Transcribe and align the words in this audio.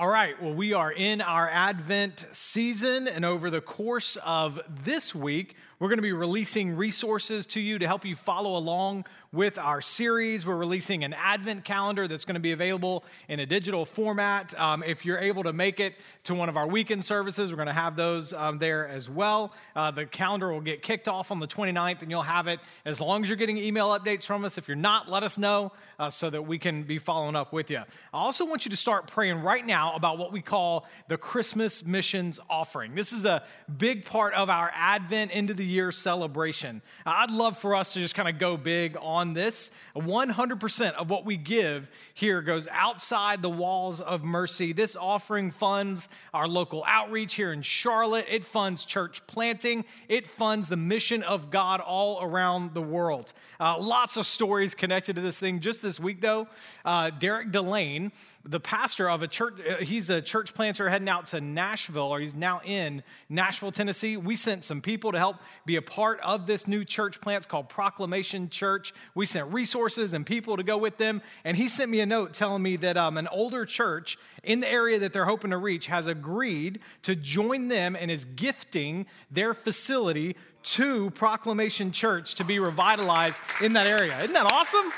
All 0.00 0.08
right, 0.08 0.42
well, 0.42 0.54
we 0.54 0.72
are 0.72 0.90
in 0.90 1.20
our 1.20 1.46
Advent 1.46 2.24
season, 2.32 3.06
and 3.06 3.22
over 3.22 3.50
the 3.50 3.60
course 3.60 4.16
of 4.24 4.58
this 4.66 5.14
week, 5.14 5.56
we're 5.80 5.88
going 5.88 5.96
to 5.96 6.02
be 6.02 6.12
releasing 6.12 6.76
resources 6.76 7.46
to 7.46 7.60
you 7.60 7.78
to 7.78 7.86
help 7.86 8.04
you 8.04 8.14
follow 8.14 8.58
along 8.58 9.06
with 9.32 9.56
our 9.56 9.80
series. 9.80 10.44
We're 10.44 10.56
releasing 10.56 11.04
an 11.04 11.14
Advent 11.14 11.64
calendar 11.64 12.06
that's 12.06 12.26
going 12.26 12.34
to 12.34 12.40
be 12.40 12.52
available 12.52 13.02
in 13.28 13.40
a 13.40 13.46
digital 13.46 13.86
format. 13.86 14.58
Um, 14.60 14.82
if 14.84 15.06
you're 15.06 15.18
able 15.18 15.44
to 15.44 15.54
make 15.54 15.80
it 15.80 15.94
to 16.24 16.34
one 16.34 16.50
of 16.50 16.58
our 16.58 16.66
weekend 16.66 17.04
services, 17.04 17.50
we're 17.50 17.56
going 17.56 17.68
to 17.68 17.72
have 17.72 17.96
those 17.96 18.34
um, 18.34 18.58
there 18.58 18.86
as 18.88 19.08
well. 19.08 19.54
Uh, 19.74 19.90
the 19.90 20.04
calendar 20.04 20.52
will 20.52 20.60
get 20.60 20.82
kicked 20.82 21.08
off 21.08 21.30
on 21.30 21.40
the 21.40 21.46
29th, 21.46 22.02
and 22.02 22.10
you'll 22.10 22.22
have 22.22 22.46
it 22.46 22.60
as 22.84 23.00
long 23.00 23.22
as 23.22 23.30
you're 23.30 23.36
getting 23.36 23.56
email 23.56 23.88
updates 23.98 24.24
from 24.24 24.44
us. 24.44 24.58
If 24.58 24.68
you're 24.68 24.76
not, 24.76 25.08
let 25.08 25.22
us 25.22 25.38
know 25.38 25.72
uh, 25.98 26.10
so 26.10 26.28
that 26.28 26.42
we 26.42 26.58
can 26.58 26.82
be 26.82 26.98
following 26.98 27.36
up 27.36 27.54
with 27.54 27.70
you. 27.70 27.78
I 27.78 27.84
also 28.12 28.44
want 28.44 28.66
you 28.66 28.70
to 28.70 28.76
start 28.76 29.06
praying 29.06 29.42
right 29.42 29.64
now 29.64 29.94
about 29.94 30.18
what 30.18 30.30
we 30.30 30.42
call 30.42 30.86
the 31.08 31.16
Christmas 31.16 31.86
missions 31.86 32.38
offering. 32.50 32.94
This 32.94 33.12
is 33.12 33.24
a 33.24 33.44
big 33.78 34.04
part 34.04 34.34
of 34.34 34.50
our 34.50 34.70
Advent 34.74 35.30
into 35.30 35.54
the 35.54 35.69
year 35.70 35.90
celebration. 35.90 36.82
I'd 37.06 37.30
love 37.30 37.58
for 37.58 37.74
us 37.74 37.94
to 37.94 38.00
just 38.00 38.14
kind 38.14 38.28
of 38.28 38.38
go 38.38 38.56
big 38.56 38.96
on 39.00 39.32
this. 39.32 39.70
100% 39.96 40.92
of 40.92 41.08
what 41.08 41.24
we 41.24 41.36
give 41.36 41.88
here 42.14 42.42
goes 42.42 42.68
outside 42.70 43.42
the 43.42 43.50
walls 43.50 44.00
of 44.00 44.24
mercy. 44.24 44.72
This 44.72 44.96
offering 44.96 45.50
funds 45.50 46.08
our 46.34 46.48
local 46.48 46.84
outreach 46.86 47.34
here 47.34 47.52
in 47.52 47.62
Charlotte, 47.62 48.26
it 48.28 48.44
funds 48.44 48.84
church 48.84 49.26
planting, 49.26 49.84
it 50.08 50.26
funds 50.26 50.68
the 50.68 50.76
mission 50.76 51.22
of 51.22 51.50
God 51.50 51.80
all 51.80 52.22
around 52.22 52.74
the 52.74 52.82
world. 52.82 53.32
Uh, 53.58 53.78
lots 53.78 54.16
of 54.16 54.26
stories 54.26 54.74
connected 54.74 55.16
to 55.16 55.22
this 55.22 55.38
thing. 55.38 55.60
Just 55.60 55.82
this 55.82 56.00
week, 56.00 56.20
though, 56.20 56.48
uh, 56.84 57.10
Derek 57.10 57.52
Delane, 57.52 58.12
the 58.44 58.60
pastor 58.60 59.08
of 59.08 59.22
a 59.22 59.28
church, 59.28 59.54
uh, 59.68 59.76
he's 59.76 60.10
a 60.10 60.20
church 60.20 60.54
planter 60.54 60.88
heading 60.88 61.08
out 61.08 61.28
to 61.28 61.40
Nashville, 61.40 62.14
or 62.14 62.20
he's 62.20 62.34
now 62.34 62.60
in 62.64 63.02
Nashville, 63.28 63.70
Tennessee. 63.70 64.16
We 64.16 64.36
sent 64.36 64.64
some 64.64 64.80
people 64.80 65.12
to 65.12 65.18
help 65.18 65.36
be 65.66 65.76
a 65.76 65.82
part 65.82 66.20
of 66.20 66.46
this 66.46 66.66
new 66.66 66.84
church 66.84 67.20
plant. 67.20 67.38
It's 67.38 67.46
called 67.46 67.68
Proclamation 67.68 68.48
Church. 68.48 68.92
We 69.14 69.26
sent 69.26 69.52
resources 69.52 70.12
and 70.12 70.24
people 70.24 70.56
to 70.56 70.62
go 70.62 70.78
with 70.78 70.96
them. 70.96 71.22
And 71.44 71.56
he 71.56 71.68
sent 71.68 71.90
me 71.90 72.00
a 72.00 72.06
note 72.06 72.32
telling 72.32 72.62
me 72.62 72.76
that 72.76 72.96
um, 72.96 73.16
an 73.16 73.28
older 73.28 73.64
church 73.64 74.18
in 74.42 74.60
the 74.60 74.70
area 74.70 74.98
that 74.98 75.12
they're 75.12 75.24
hoping 75.24 75.50
to 75.50 75.58
reach 75.58 75.86
has 75.86 76.06
agreed 76.06 76.80
to 77.02 77.14
join 77.14 77.68
them 77.68 77.96
and 77.96 78.10
is 78.10 78.24
gifting 78.24 79.06
their 79.30 79.54
facility 79.54 80.36
to 80.62 81.10
Proclamation 81.10 81.92
Church 81.92 82.34
to 82.36 82.44
be 82.44 82.58
revitalized 82.58 83.38
in 83.62 83.72
that 83.74 83.86
area. 83.86 84.18
Isn't 84.18 84.32
that 84.34 84.50
awesome? 84.50 84.92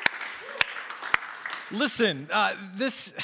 Listen, 1.70 2.28
uh, 2.30 2.54
this 2.76 3.14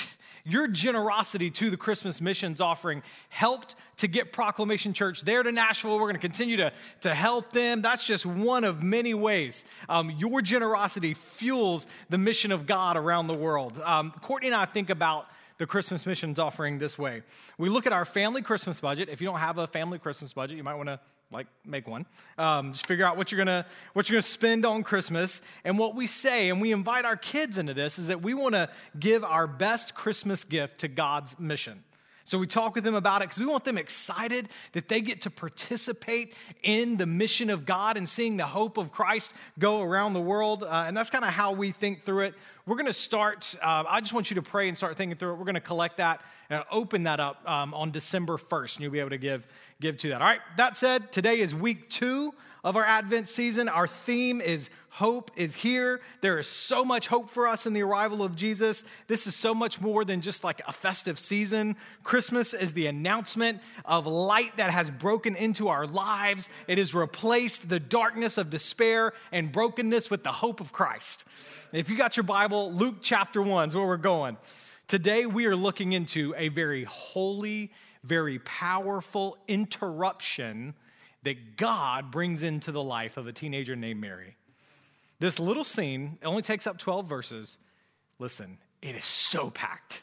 your 0.48 0.66
generosity 0.68 1.50
to 1.50 1.70
the 1.70 1.76
Christmas 1.76 2.20
missions 2.20 2.60
offering 2.60 3.02
helped 3.28 3.74
to 3.98 4.08
get 4.08 4.32
Proclamation 4.32 4.94
Church 4.94 5.22
there 5.22 5.42
to 5.42 5.52
Nashville. 5.52 5.94
We're 5.94 6.04
going 6.04 6.14
to 6.14 6.20
continue 6.20 6.56
to, 6.58 6.72
to 7.02 7.14
help 7.14 7.52
them. 7.52 7.82
That's 7.82 8.04
just 8.04 8.24
one 8.24 8.64
of 8.64 8.82
many 8.82 9.14
ways. 9.14 9.64
Um, 9.88 10.10
your 10.10 10.40
generosity 10.40 11.14
fuels 11.14 11.86
the 12.08 12.18
mission 12.18 12.52
of 12.52 12.66
God 12.66 12.96
around 12.96 13.26
the 13.26 13.34
world. 13.34 13.80
Um, 13.84 14.12
Courtney 14.22 14.48
and 14.48 14.54
I 14.54 14.64
think 14.64 14.90
about 14.90 15.26
the 15.58 15.66
Christmas 15.66 16.06
missions 16.06 16.38
offering 16.38 16.78
this 16.78 16.96
way. 16.98 17.22
We 17.58 17.68
look 17.68 17.86
at 17.86 17.92
our 17.92 18.04
family 18.04 18.42
Christmas 18.42 18.80
budget. 18.80 19.08
If 19.08 19.20
you 19.20 19.26
don't 19.26 19.40
have 19.40 19.58
a 19.58 19.66
family 19.66 19.98
Christmas 19.98 20.32
budget, 20.32 20.56
you 20.56 20.64
might 20.64 20.76
want 20.76 20.88
to 20.88 21.00
like 21.30 21.46
make 21.64 21.86
one. 21.86 22.06
Um, 22.36 22.72
just 22.72 22.86
figure 22.86 23.04
out 23.04 23.16
what 23.16 23.30
you're 23.30 23.38
gonna 23.38 23.66
what 23.92 24.08
you're 24.08 24.16
gonna 24.16 24.22
spend 24.22 24.64
on 24.64 24.82
christmas. 24.82 25.42
And 25.64 25.78
what 25.78 25.94
we 25.94 26.06
say 26.06 26.48
and 26.48 26.60
we 26.60 26.72
invite 26.72 27.04
our 27.04 27.16
kids 27.16 27.58
into 27.58 27.74
this 27.74 27.98
is 27.98 28.06
that 28.06 28.22
we 28.22 28.34
want 28.34 28.54
to 28.54 28.70
give 28.98 29.24
our 29.24 29.46
best 29.46 29.94
christmas 29.94 30.44
gift 30.44 30.78
to 30.80 30.88
god's 30.88 31.38
mission 31.38 31.84
so 32.28 32.36
we 32.36 32.46
talk 32.46 32.74
with 32.74 32.84
them 32.84 32.94
about 32.94 33.22
it 33.22 33.24
because 33.24 33.40
we 33.40 33.46
want 33.46 33.64
them 33.64 33.78
excited 33.78 34.50
that 34.72 34.86
they 34.86 35.00
get 35.00 35.22
to 35.22 35.30
participate 35.30 36.34
in 36.62 36.98
the 36.98 37.06
mission 37.06 37.48
of 37.48 37.64
God 37.64 37.96
and 37.96 38.06
seeing 38.06 38.36
the 38.36 38.44
hope 38.44 38.76
of 38.76 38.92
Christ 38.92 39.32
go 39.58 39.80
around 39.80 40.12
the 40.12 40.20
world. 40.20 40.62
Uh, 40.62 40.84
and 40.86 40.94
that's 40.94 41.08
kind 41.08 41.24
of 41.24 41.30
how 41.30 41.52
we 41.52 41.70
think 41.70 42.04
through 42.04 42.24
it. 42.24 42.34
We're 42.66 42.76
going 42.76 42.84
to 42.84 42.92
start, 42.92 43.54
uh, 43.62 43.84
I 43.88 44.00
just 44.00 44.12
want 44.12 44.30
you 44.30 44.34
to 44.34 44.42
pray 44.42 44.68
and 44.68 44.76
start 44.76 44.98
thinking 44.98 45.16
through 45.16 45.32
it. 45.32 45.36
We're 45.36 45.46
going 45.46 45.54
to 45.54 45.60
collect 45.62 45.96
that 45.96 46.20
and 46.50 46.62
open 46.70 47.04
that 47.04 47.18
up 47.18 47.48
um, 47.48 47.72
on 47.72 47.92
December 47.92 48.36
1st, 48.36 48.76
and 48.76 48.82
you'll 48.82 48.92
be 48.92 49.00
able 49.00 49.08
to 49.08 49.16
give, 49.16 49.46
give 49.80 49.96
to 49.96 50.10
that. 50.10 50.20
All 50.20 50.28
right, 50.28 50.40
that 50.58 50.76
said, 50.76 51.10
today 51.10 51.40
is 51.40 51.54
week 51.54 51.88
two 51.88 52.34
of 52.68 52.76
our 52.76 52.84
Advent 52.84 53.30
season. 53.30 53.66
Our 53.66 53.86
theme 53.86 54.42
is 54.42 54.68
Hope 54.90 55.30
is 55.36 55.54
Here. 55.54 56.02
There 56.20 56.38
is 56.38 56.46
so 56.46 56.84
much 56.84 57.08
hope 57.08 57.30
for 57.30 57.48
us 57.48 57.64
in 57.64 57.72
the 57.72 57.80
arrival 57.80 58.22
of 58.22 58.36
Jesus. 58.36 58.84
This 59.06 59.26
is 59.26 59.34
so 59.34 59.54
much 59.54 59.80
more 59.80 60.04
than 60.04 60.20
just 60.20 60.44
like 60.44 60.60
a 60.68 60.72
festive 60.72 61.18
season. 61.18 61.76
Christmas 62.04 62.52
is 62.52 62.74
the 62.74 62.86
announcement 62.86 63.62
of 63.86 64.06
light 64.06 64.58
that 64.58 64.68
has 64.68 64.90
broken 64.90 65.34
into 65.34 65.68
our 65.68 65.86
lives, 65.86 66.50
it 66.66 66.76
has 66.76 66.94
replaced 66.94 67.70
the 67.70 67.80
darkness 67.80 68.36
of 68.36 68.50
despair 68.50 69.14
and 69.32 69.50
brokenness 69.50 70.10
with 70.10 70.22
the 70.22 70.32
hope 70.32 70.60
of 70.60 70.70
Christ. 70.70 71.24
If 71.72 71.88
you 71.88 71.96
got 71.96 72.18
your 72.18 72.24
Bible, 72.24 72.70
Luke 72.74 72.96
chapter 73.00 73.40
1 73.40 73.70
is 73.70 73.76
where 73.76 73.86
we're 73.86 73.96
going. 73.96 74.36
Today, 74.88 75.24
we 75.24 75.46
are 75.46 75.56
looking 75.56 75.92
into 75.94 76.34
a 76.36 76.48
very 76.48 76.84
holy, 76.84 77.72
very 78.04 78.40
powerful 78.40 79.38
interruption 79.48 80.74
that 81.22 81.56
God 81.56 82.10
brings 82.10 82.42
into 82.42 82.72
the 82.72 82.82
life 82.82 83.16
of 83.16 83.26
a 83.26 83.32
teenager 83.32 83.76
named 83.76 84.00
Mary. 84.00 84.36
This 85.20 85.40
little 85.40 85.64
scene 85.64 86.18
only 86.24 86.42
takes 86.42 86.66
up 86.66 86.78
12 86.78 87.06
verses. 87.06 87.58
Listen, 88.18 88.58
it 88.82 88.94
is 88.94 89.04
so 89.04 89.50
packed. 89.50 90.02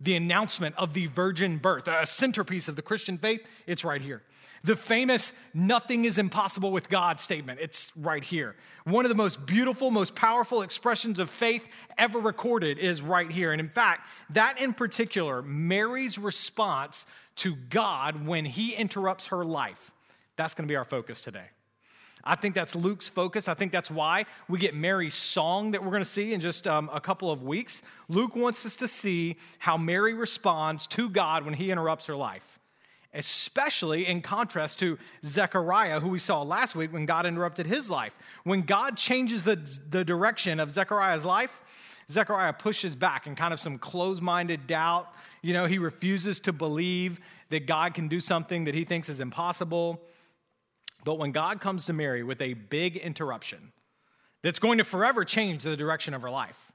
The 0.00 0.16
announcement 0.16 0.74
of 0.76 0.92
the 0.92 1.06
virgin 1.06 1.56
birth, 1.56 1.88
a 1.88 2.06
centerpiece 2.06 2.68
of 2.68 2.76
the 2.76 2.82
Christian 2.82 3.16
faith, 3.16 3.48
it's 3.66 3.84
right 3.84 4.02
here. 4.02 4.22
The 4.64 4.76
famous 4.76 5.34
nothing 5.52 6.06
is 6.06 6.16
impossible 6.16 6.72
with 6.72 6.88
God 6.88 7.20
statement, 7.20 7.60
it's 7.60 7.92
right 7.96 8.24
here. 8.24 8.56
One 8.84 9.04
of 9.04 9.10
the 9.10 9.14
most 9.14 9.44
beautiful, 9.44 9.90
most 9.90 10.14
powerful 10.14 10.62
expressions 10.62 11.18
of 11.18 11.28
faith 11.30 11.66
ever 11.98 12.18
recorded 12.18 12.78
is 12.78 13.02
right 13.02 13.30
here. 13.30 13.52
And 13.52 13.60
in 13.60 13.68
fact, 13.68 14.08
that 14.30 14.60
in 14.60 14.72
particular, 14.72 15.42
Mary's 15.42 16.18
response 16.18 17.04
to 17.36 17.56
God 17.56 18.26
when 18.26 18.46
he 18.46 18.74
interrupts 18.74 19.26
her 19.26 19.44
life, 19.44 19.92
that's 20.36 20.54
going 20.54 20.66
to 20.66 20.72
be 20.72 20.76
our 20.76 20.84
focus 20.84 21.22
today. 21.22 21.46
I 22.26 22.36
think 22.36 22.54
that's 22.54 22.74
Luke's 22.74 23.08
focus. 23.08 23.48
I 23.48 23.54
think 23.54 23.70
that's 23.70 23.90
why 23.90 24.24
we 24.48 24.58
get 24.58 24.74
Mary's 24.74 25.14
song 25.14 25.72
that 25.72 25.84
we're 25.84 25.90
going 25.90 26.02
to 26.02 26.08
see 26.08 26.32
in 26.32 26.40
just 26.40 26.66
um, 26.66 26.88
a 26.92 27.00
couple 27.00 27.30
of 27.30 27.42
weeks. 27.42 27.82
Luke 28.08 28.34
wants 28.34 28.64
us 28.64 28.76
to 28.76 28.88
see 28.88 29.36
how 29.58 29.76
Mary 29.76 30.14
responds 30.14 30.86
to 30.88 31.10
God 31.10 31.44
when 31.44 31.54
he 31.54 31.70
interrupts 31.70 32.06
her 32.06 32.16
life, 32.16 32.58
especially 33.12 34.06
in 34.06 34.22
contrast 34.22 34.78
to 34.78 34.96
Zechariah, 35.24 36.00
who 36.00 36.08
we 36.08 36.18
saw 36.18 36.40
last 36.42 36.74
week 36.74 36.94
when 36.94 37.04
God 37.04 37.26
interrupted 37.26 37.66
his 37.66 37.90
life. 37.90 38.16
When 38.44 38.62
God 38.62 38.96
changes 38.96 39.44
the, 39.44 39.56
the 39.90 40.04
direction 40.04 40.60
of 40.60 40.70
Zechariah's 40.70 41.26
life, 41.26 42.00
Zechariah 42.10 42.54
pushes 42.54 42.96
back 42.96 43.26
in 43.26 43.34
kind 43.34 43.52
of 43.52 43.60
some 43.60 43.78
closed 43.78 44.22
minded 44.22 44.66
doubt. 44.66 45.12
You 45.42 45.52
know, 45.52 45.66
he 45.66 45.78
refuses 45.78 46.40
to 46.40 46.52
believe 46.54 47.20
that 47.50 47.66
God 47.66 47.92
can 47.92 48.08
do 48.08 48.18
something 48.20 48.64
that 48.64 48.74
he 48.74 48.84
thinks 48.84 49.10
is 49.10 49.20
impossible. 49.20 50.00
But 51.04 51.18
when 51.18 51.32
God 51.32 51.60
comes 51.60 51.86
to 51.86 51.92
Mary 51.92 52.22
with 52.22 52.40
a 52.40 52.54
big 52.54 52.96
interruption 52.96 53.72
that's 54.42 54.58
going 54.58 54.78
to 54.78 54.84
forever 54.84 55.24
change 55.24 55.62
the 55.62 55.76
direction 55.76 56.14
of 56.14 56.22
her 56.22 56.30
life, 56.30 56.72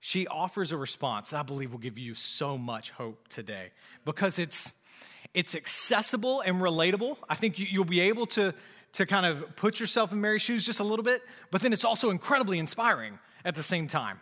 she 0.00 0.26
offers 0.26 0.70
a 0.70 0.76
response 0.76 1.30
that 1.30 1.40
I 1.40 1.42
believe 1.42 1.72
will 1.72 1.78
give 1.78 1.98
you 1.98 2.14
so 2.14 2.58
much 2.58 2.90
hope 2.90 3.26
today 3.28 3.70
because 4.04 4.38
it's, 4.38 4.72
it's 5.32 5.54
accessible 5.54 6.42
and 6.42 6.60
relatable. 6.60 7.16
I 7.26 7.36
think 7.36 7.58
you'll 7.58 7.86
be 7.86 8.00
able 8.00 8.26
to, 8.26 8.52
to 8.92 9.06
kind 9.06 9.24
of 9.24 9.56
put 9.56 9.80
yourself 9.80 10.12
in 10.12 10.20
Mary's 10.20 10.42
shoes 10.42 10.66
just 10.66 10.80
a 10.80 10.84
little 10.84 11.04
bit, 11.04 11.22
but 11.50 11.62
then 11.62 11.72
it's 11.72 11.86
also 11.86 12.10
incredibly 12.10 12.58
inspiring 12.58 13.18
at 13.46 13.54
the 13.54 13.62
same 13.62 13.88
time. 13.88 14.20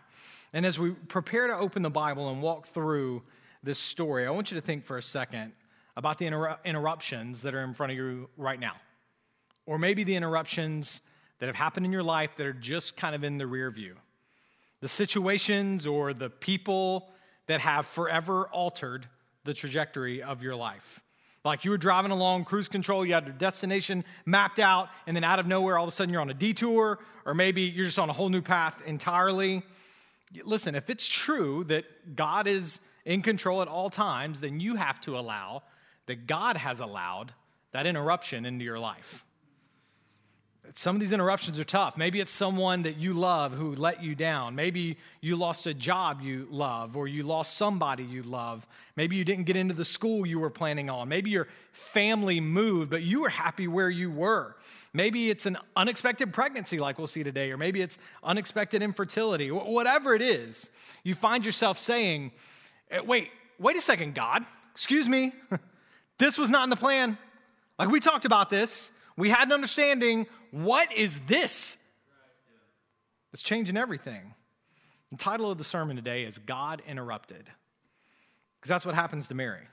And 0.53 0.65
as 0.65 0.79
we 0.79 0.91
prepare 0.91 1.47
to 1.47 1.57
open 1.57 1.81
the 1.81 1.89
Bible 1.89 2.29
and 2.29 2.41
walk 2.41 2.67
through 2.67 3.23
this 3.61 3.79
story, 3.79 4.25
I 4.25 4.29
want 4.29 4.51
you 4.51 4.55
to 4.55 4.65
think 4.65 4.85
for 4.85 4.97
a 4.97 5.01
second 5.01 5.51
about 5.97 6.17
the 6.17 6.27
inter- 6.27 6.57
interruptions 6.63 7.41
that 7.41 7.53
are 7.53 7.63
in 7.63 7.73
front 7.73 7.91
of 7.91 7.97
you 7.97 8.29
right 8.37 8.59
now 8.59 8.75
or 9.65 9.77
maybe 9.77 10.03
the 10.03 10.15
interruptions 10.15 11.01
that 11.39 11.47
have 11.47 11.55
happened 11.55 11.85
in 11.85 11.91
your 11.91 12.03
life 12.03 12.35
that 12.35 12.45
are 12.45 12.53
just 12.53 12.95
kind 12.95 13.15
of 13.15 13.23
in 13.23 13.37
the 13.37 13.47
rear 13.47 13.69
view. 13.71 13.95
The 14.81 14.87
situations 14.87 15.87
or 15.87 16.13
the 16.13 16.29
people 16.29 17.09
that 17.47 17.59
have 17.59 17.85
forever 17.85 18.47
altered 18.47 19.07
the 19.43 19.53
trajectory 19.53 20.23
of 20.23 20.41
your 20.41 20.55
life. 20.55 21.01
Like 21.45 21.65
you 21.65 21.71
were 21.71 21.77
driving 21.77 22.11
along 22.11 22.45
cruise 22.45 22.69
control, 22.69 23.05
you 23.05 23.13
had 23.13 23.25
your 23.25 23.35
destination 23.35 24.05
mapped 24.25 24.59
out, 24.59 24.87
and 25.05 25.15
then 25.15 25.25
out 25.25 25.39
of 25.39 25.47
nowhere, 25.47 25.77
all 25.77 25.83
of 25.83 25.89
a 25.89 25.91
sudden 25.91 26.13
you're 26.13 26.21
on 26.21 26.29
a 26.29 26.33
detour, 26.33 26.99
or 27.25 27.33
maybe 27.33 27.63
you're 27.63 27.85
just 27.85 27.99
on 27.99 28.09
a 28.09 28.13
whole 28.13 28.29
new 28.29 28.41
path 28.41 28.81
entirely. 28.85 29.63
Listen, 30.45 30.75
if 30.75 30.89
it's 30.89 31.05
true 31.05 31.65
that 31.65 32.15
God 32.15 32.47
is 32.47 32.79
in 33.03 33.21
control 33.21 33.61
at 33.61 33.67
all 33.67 33.89
times, 33.89 34.39
then 34.39 34.61
you 34.61 34.75
have 34.75 35.01
to 35.01 35.17
allow 35.17 35.63
that 36.05 36.27
God 36.27 36.55
has 36.55 36.79
allowed 36.79 37.33
that 37.73 37.85
interruption 37.85 38.45
into 38.45 38.63
your 38.63 38.79
life. 38.79 39.25
Some 40.73 40.95
of 40.95 41.01
these 41.01 41.11
interruptions 41.11 41.59
are 41.59 41.65
tough. 41.65 41.97
Maybe 41.97 42.21
it's 42.21 42.31
someone 42.31 42.83
that 42.83 42.97
you 42.97 43.13
love 43.13 43.51
who 43.51 43.75
let 43.75 44.01
you 44.01 44.15
down. 44.15 44.55
Maybe 44.55 44.97
you 45.19 45.35
lost 45.35 45.67
a 45.67 45.73
job 45.73 46.21
you 46.21 46.47
love, 46.49 46.95
or 46.95 47.07
you 47.07 47.23
lost 47.23 47.57
somebody 47.57 48.03
you 48.03 48.23
love. 48.23 48.65
Maybe 48.95 49.17
you 49.17 49.25
didn't 49.25 49.43
get 49.43 49.57
into 49.57 49.73
the 49.73 49.85
school 49.85 50.25
you 50.25 50.39
were 50.39 50.49
planning 50.49 50.89
on. 50.89 51.09
Maybe 51.09 51.31
your 51.31 51.47
family 51.73 52.39
moved, 52.39 52.89
but 52.89 53.03
you 53.03 53.21
were 53.21 53.29
happy 53.29 53.67
where 53.67 53.89
you 53.89 54.09
were. 54.09 54.55
Maybe 54.93 55.29
it's 55.29 55.45
an 55.45 55.57
unexpected 55.75 56.31
pregnancy, 56.31 56.79
like 56.79 56.97
we'll 56.97 57.07
see 57.07 57.23
today, 57.23 57.51
or 57.51 57.57
maybe 57.57 57.81
it's 57.81 57.97
unexpected 58.23 58.81
infertility. 58.81 59.51
Whatever 59.51 60.15
it 60.15 60.21
is, 60.21 60.69
you 61.03 61.13
find 61.13 61.45
yourself 61.45 61.77
saying, 61.77 62.31
eh, 62.89 63.01
Wait, 63.01 63.29
wait 63.59 63.75
a 63.75 63.81
second, 63.81 64.15
God. 64.15 64.43
Excuse 64.71 65.09
me. 65.09 65.33
this 66.19 66.37
was 66.37 66.49
not 66.49 66.63
in 66.63 66.69
the 66.69 66.75
plan. 66.77 67.17
Like 67.77 67.89
we 67.89 67.99
talked 67.99 68.25
about 68.25 68.49
this. 68.49 68.91
We 69.17 69.29
had 69.29 69.47
an 69.47 69.53
understanding. 69.53 70.27
What 70.51 70.91
is 70.93 71.19
this? 71.21 71.77
It's 73.31 73.43
changing 73.43 73.77
everything. 73.77 74.33
The 75.11 75.17
title 75.17 75.51
of 75.51 75.57
the 75.57 75.63
sermon 75.63 75.95
today 75.95 76.23
is 76.23 76.37
God 76.37 76.81
Interrupted. 76.87 77.49
Because 78.59 78.69
that's 78.69 78.85
what 78.85 78.95
happens 78.95 79.27
to 79.27 79.35
Mary. 79.35 79.67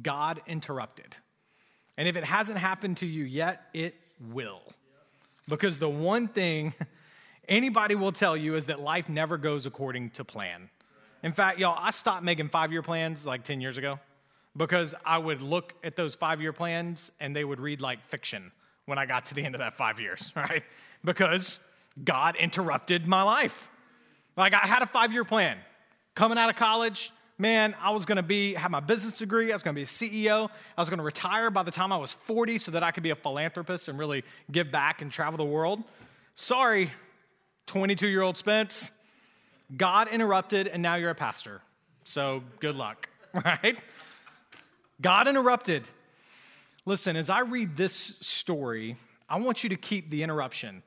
God 0.00 0.40
interrupted. 0.46 1.14
And 1.98 2.08
if 2.08 2.16
it 2.16 2.24
hasn't 2.24 2.58
happened 2.58 2.96
to 2.98 3.06
you 3.06 3.24
yet, 3.24 3.62
it 3.74 3.94
will. 4.30 4.62
Because 5.48 5.78
the 5.78 5.88
one 5.88 6.28
thing 6.28 6.72
anybody 7.48 7.94
will 7.94 8.12
tell 8.12 8.36
you 8.36 8.54
is 8.54 8.66
that 8.66 8.80
life 8.80 9.10
never 9.10 9.36
goes 9.36 9.66
according 9.66 10.10
to 10.10 10.24
plan. 10.24 10.70
In 11.22 11.32
fact, 11.32 11.58
y'all, 11.58 11.78
I 11.78 11.90
stopped 11.90 12.22
making 12.22 12.48
five 12.48 12.72
year 12.72 12.82
plans 12.82 13.26
like 13.26 13.44
10 13.44 13.60
years 13.60 13.76
ago 13.76 14.00
because 14.56 14.94
I 15.04 15.18
would 15.18 15.42
look 15.42 15.74
at 15.84 15.94
those 15.94 16.14
five 16.14 16.40
year 16.40 16.52
plans 16.52 17.12
and 17.20 17.36
they 17.36 17.44
would 17.44 17.60
read 17.60 17.80
like 17.80 18.04
fiction 18.04 18.50
when 18.92 18.98
I 18.98 19.06
got 19.06 19.24
to 19.24 19.34
the 19.34 19.42
end 19.42 19.54
of 19.54 19.60
that 19.60 19.78
five 19.78 19.98
years, 19.98 20.30
right? 20.36 20.62
Because 21.02 21.60
God 22.04 22.36
interrupted 22.36 23.06
my 23.06 23.22
life. 23.22 23.70
Like 24.36 24.52
I 24.52 24.66
had 24.66 24.82
a 24.82 24.86
five 24.86 25.14
year 25.14 25.24
plan. 25.24 25.56
Coming 26.14 26.36
out 26.36 26.50
of 26.50 26.56
college, 26.56 27.10
man, 27.38 27.74
I 27.80 27.92
was 27.92 28.04
gonna 28.04 28.22
be, 28.22 28.52
have 28.52 28.70
my 28.70 28.80
business 28.80 29.16
degree, 29.16 29.50
I 29.50 29.56
was 29.56 29.62
gonna 29.62 29.76
be 29.76 29.82
a 29.82 29.86
CEO, 29.86 30.50
I 30.76 30.80
was 30.80 30.90
gonna 30.90 31.02
retire 31.02 31.50
by 31.50 31.62
the 31.62 31.70
time 31.70 31.90
I 31.90 31.96
was 31.96 32.12
40 32.12 32.58
so 32.58 32.70
that 32.72 32.82
I 32.82 32.90
could 32.90 33.02
be 33.02 33.08
a 33.08 33.14
philanthropist 33.14 33.88
and 33.88 33.98
really 33.98 34.24
give 34.50 34.70
back 34.70 35.00
and 35.00 35.10
travel 35.10 35.38
the 35.38 35.50
world. 35.50 35.82
Sorry, 36.34 36.90
22 37.68 38.08
year 38.08 38.20
old 38.20 38.36
Spence, 38.36 38.90
God 39.74 40.08
interrupted 40.08 40.66
and 40.66 40.82
now 40.82 40.96
you're 40.96 41.08
a 41.08 41.14
pastor. 41.14 41.62
So 42.04 42.42
good 42.60 42.76
luck, 42.76 43.08
right? 43.32 43.78
God 45.00 45.28
interrupted 45.28 45.84
Listen, 46.84 47.14
as 47.14 47.30
I 47.30 47.40
read 47.40 47.76
this 47.76 47.92
story, 47.92 48.96
I 49.28 49.38
want 49.38 49.62
you 49.62 49.70
to 49.70 49.76
keep 49.76 50.10
the 50.10 50.24
interruption 50.24 50.82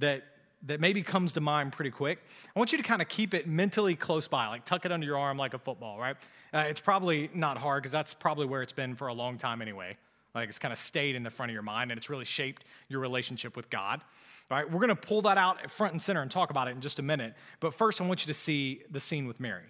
that, 0.00 0.24
that 0.66 0.80
maybe 0.80 1.00
comes 1.02 1.34
to 1.34 1.40
mind 1.40 1.72
pretty 1.72 1.92
quick. 1.92 2.18
I 2.54 2.58
want 2.58 2.72
you 2.72 2.78
to 2.78 2.84
kind 2.84 3.00
of 3.00 3.08
keep 3.08 3.34
it 3.34 3.46
mentally 3.46 3.94
close 3.94 4.26
by, 4.26 4.48
like 4.48 4.64
tuck 4.64 4.84
it 4.84 4.90
under 4.90 5.06
your 5.06 5.16
arm 5.16 5.36
like 5.36 5.54
a 5.54 5.58
football, 5.58 5.96
right? 5.96 6.16
Uh, 6.52 6.64
it's 6.68 6.80
probably 6.80 7.30
not 7.34 7.56
hard 7.56 7.82
because 7.82 7.92
that's 7.92 8.14
probably 8.14 8.46
where 8.46 8.62
it's 8.62 8.72
been 8.72 8.96
for 8.96 9.06
a 9.06 9.14
long 9.14 9.38
time 9.38 9.62
anyway. 9.62 9.96
Like 10.34 10.48
it's 10.48 10.58
kind 10.58 10.72
of 10.72 10.78
stayed 10.78 11.14
in 11.14 11.22
the 11.22 11.30
front 11.30 11.50
of 11.50 11.54
your 11.54 11.62
mind 11.62 11.92
and 11.92 11.98
it's 11.98 12.10
really 12.10 12.24
shaped 12.24 12.64
your 12.88 13.00
relationship 13.00 13.56
with 13.56 13.70
God. 13.70 14.02
All 14.50 14.58
right, 14.58 14.68
we're 14.68 14.80
going 14.80 14.88
to 14.88 14.96
pull 14.96 15.22
that 15.22 15.38
out 15.38 15.70
front 15.70 15.92
and 15.92 16.02
center 16.02 16.20
and 16.20 16.30
talk 16.30 16.50
about 16.50 16.66
it 16.66 16.72
in 16.72 16.80
just 16.80 16.98
a 16.98 17.02
minute. 17.02 17.34
But 17.60 17.74
first, 17.74 18.00
I 18.00 18.06
want 18.06 18.26
you 18.26 18.32
to 18.32 18.38
see 18.38 18.82
the 18.90 19.00
scene 19.00 19.26
with 19.26 19.38
Mary. 19.38 19.62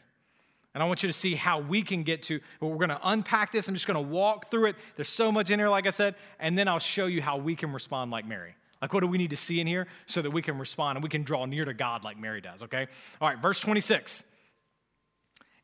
And 0.75 0.82
I 0.82 0.87
want 0.87 1.03
you 1.03 1.09
to 1.09 1.12
see 1.12 1.35
how 1.35 1.61
we 1.61 1.82
can 1.82 2.03
get 2.03 2.25
to, 2.25 2.41
well, 2.61 2.70
we're 2.70 2.76
going 2.76 2.91
to 2.91 3.00
unpack 3.03 3.53
this. 3.53 3.69
I'm 3.69 3.75
just 3.75 3.87
going 3.87 3.97
to 3.97 4.12
walk 4.12 4.50
through 4.50 4.67
it. 4.67 4.76
There's 4.97 5.09
so 5.09 5.32
much 5.32 5.50
in 5.50 5.59
here, 5.59 5.69
like 5.69 5.87
I 5.87 5.91
said, 5.91 6.15
and 6.38 6.59
then 6.59 6.69
I'll 6.69 6.79
show 6.79 7.06
you 7.06 7.23
how 7.23 7.38
we 7.38 7.56
can 7.56 7.73
respond 7.73 8.11
like 8.11 8.26
Mary. 8.26 8.55
Like, 8.81 8.93
what 8.93 9.00
do 9.00 9.09
we 9.09 9.19
need 9.19 9.31
to 9.31 9.37
see 9.37 9.61
in 9.61 9.67
here 9.67 9.88
so 10.06 10.23
that 10.23 10.31
we 10.31 10.43
can 10.43 10.59
respond 10.59 10.97
and 10.97 11.03
we 11.03 11.09
can 11.09 11.25
draw 11.25 11.47
near 11.47 11.65
to 11.65 11.75
God 11.75 12.05
like 12.05 12.19
Mary 12.19 12.41
does, 12.41 12.62
okay? 12.62 12.87
All 13.20 13.29
right, 13.29 13.38
verse 13.38 13.59
26. 13.61 14.25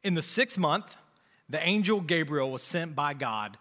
In 0.03 0.15
the 0.15 0.23
sixth 0.23 0.59
month, 0.59 0.97
the 1.49 1.65
angel 1.65 2.01
Gabriel 2.01 2.51
was 2.51 2.63
sent 2.63 2.97
by 2.97 3.15
God 3.15 3.57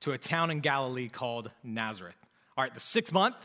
to 0.00 0.12
a 0.12 0.18
town 0.18 0.50
in 0.50 0.60
Galilee 0.60 1.08
called 1.08 1.50
Nazareth. 1.62 2.16
All 2.56 2.64
right, 2.64 2.74
the 2.74 2.80
sixth 2.80 3.12
month, 3.12 3.36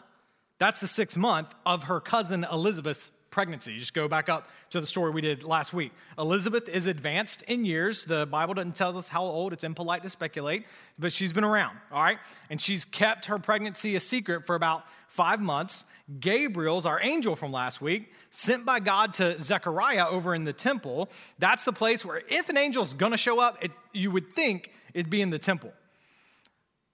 that's 0.58 0.80
the 0.80 0.88
sixth 0.88 1.18
month 1.18 1.54
of 1.66 1.84
her 1.84 2.00
cousin 2.00 2.46
Elizabeth's 2.52 3.12
pregnancy. 3.36 3.78
Just 3.78 3.94
go 3.94 4.08
back 4.08 4.30
up 4.30 4.48
to 4.70 4.80
the 4.80 4.88
story 4.88 5.12
we 5.12 5.20
did 5.20 5.44
last 5.44 5.74
week. 5.74 5.92
Elizabeth 6.18 6.70
is 6.70 6.88
advanced 6.88 7.42
in 7.50 7.66
years. 7.66 8.06
The 8.06 8.26
Bible 8.26 8.54
doesn't 8.54 8.78
tell 8.78 8.98
us 8.98 9.10
how 9.10 9.24
old, 9.26 9.52
it's 9.52 9.66
impolite 9.66 10.04
to 10.04 10.10
speculate, 10.10 10.66
but 10.98 11.12
she's 11.12 11.34
been 11.34 11.44
around, 11.44 11.78
all 11.92 12.02
right? 12.02 12.18
And 12.50 12.62
she's 12.62 12.86
kept 12.86 13.26
her 13.26 13.38
pregnancy 13.38 13.98
a 13.98 14.00
secret 14.00 14.48
for 14.48 14.56
about 14.56 14.86
five 15.10 15.42
months. 15.42 15.84
Gabriel's 16.22 16.86
our 16.86 17.02
angel 17.02 17.36
from 17.36 17.52
last 17.52 17.82
week, 17.82 18.14
sent 18.30 18.66
by 18.66 18.80
God 18.80 19.12
to 19.16 19.38
Zechariah 19.38 20.08
over 20.08 20.34
in 20.34 20.46
the 20.46 20.54
temple. 20.54 21.10
That's 21.38 21.66
the 21.66 21.74
place 21.74 22.06
where 22.06 22.22
if 22.30 22.48
an 22.48 22.56
angel's 22.56 22.94
gonna 22.94 23.18
show 23.18 23.42
up, 23.42 23.62
it, 23.62 23.72
you 23.92 24.12
would 24.12 24.34
think 24.34 24.72
it'd 24.94 25.10
be 25.10 25.22
in 25.22 25.30
the 25.30 25.40
temple. 25.40 25.74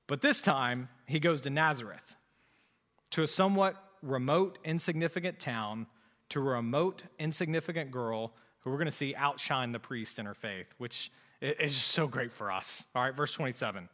But 0.07 0.23
this 0.23 0.41
time, 0.41 0.89
he 1.05 1.19
goes 1.19 1.39
to 1.41 1.51
Nazareth, 1.51 2.15
to 3.11 3.21
a 3.21 3.27
somewhat 3.27 3.75
remote, 4.01 4.57
insignificant 4.63 5.39
town 5.39 5.85
to 6.31 6.39
a 6.39 6.43
remote, 6.43 7.03
insignificant 7.19 7.91
girl 7.91 8.33
who 8.61 8.69
we're 8.69 8.77
going 8.77 8.85
to 8.85 8.91
see 8.91 9.15
outshine 9.15 9.71
the 9.71 9.79
priest 9.79 10.19
in 10.19 10.25
her 10.25 10.33
faith, 10.33 10.73
which 10.77 11.11
is 11.41 11.73
just 11.73 11.91
so 11.91 12.07
great 12.07 12.31
for 12.31 12.51
us. 12.51 12.85
All 12.95 13.03
right, 13.03 13.15
verse 13.15 13.31
27. 13.31 13.89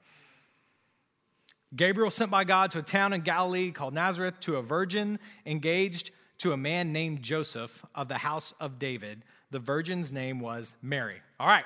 Gabriel 1.76 2.12
sent 2.12 2.32
by 2.32 2.44
God 2.44 2.72
to 2.72 2.80
a 2.80 2.84
town 2.84 3.14
in 3.14 3.22
Galilee 3.22 3.72
called 3.72 3.94
Nazareth 3.94 4.40
to 4.42 4.56
a 4.56 4.62
virgin 4.62 5.20
engaged 5.46 6.12
to 6.40 6.54
a 6.54 6.58
man 6.58 6.94
named 6.94 7.22
Joseph 7.22 7.84
of 7.94 8.08
the 8.08 8.20
house 8.20 8.54
of 8.60 8.80
David. 8.80 9.24
The 9.52 9.60
virgin's 9.60 10.12
name 10.12 10.40
was 10.40 10.74
Mary. 10.82 11.22
All 11.40 11.48
right, 11.48 11.66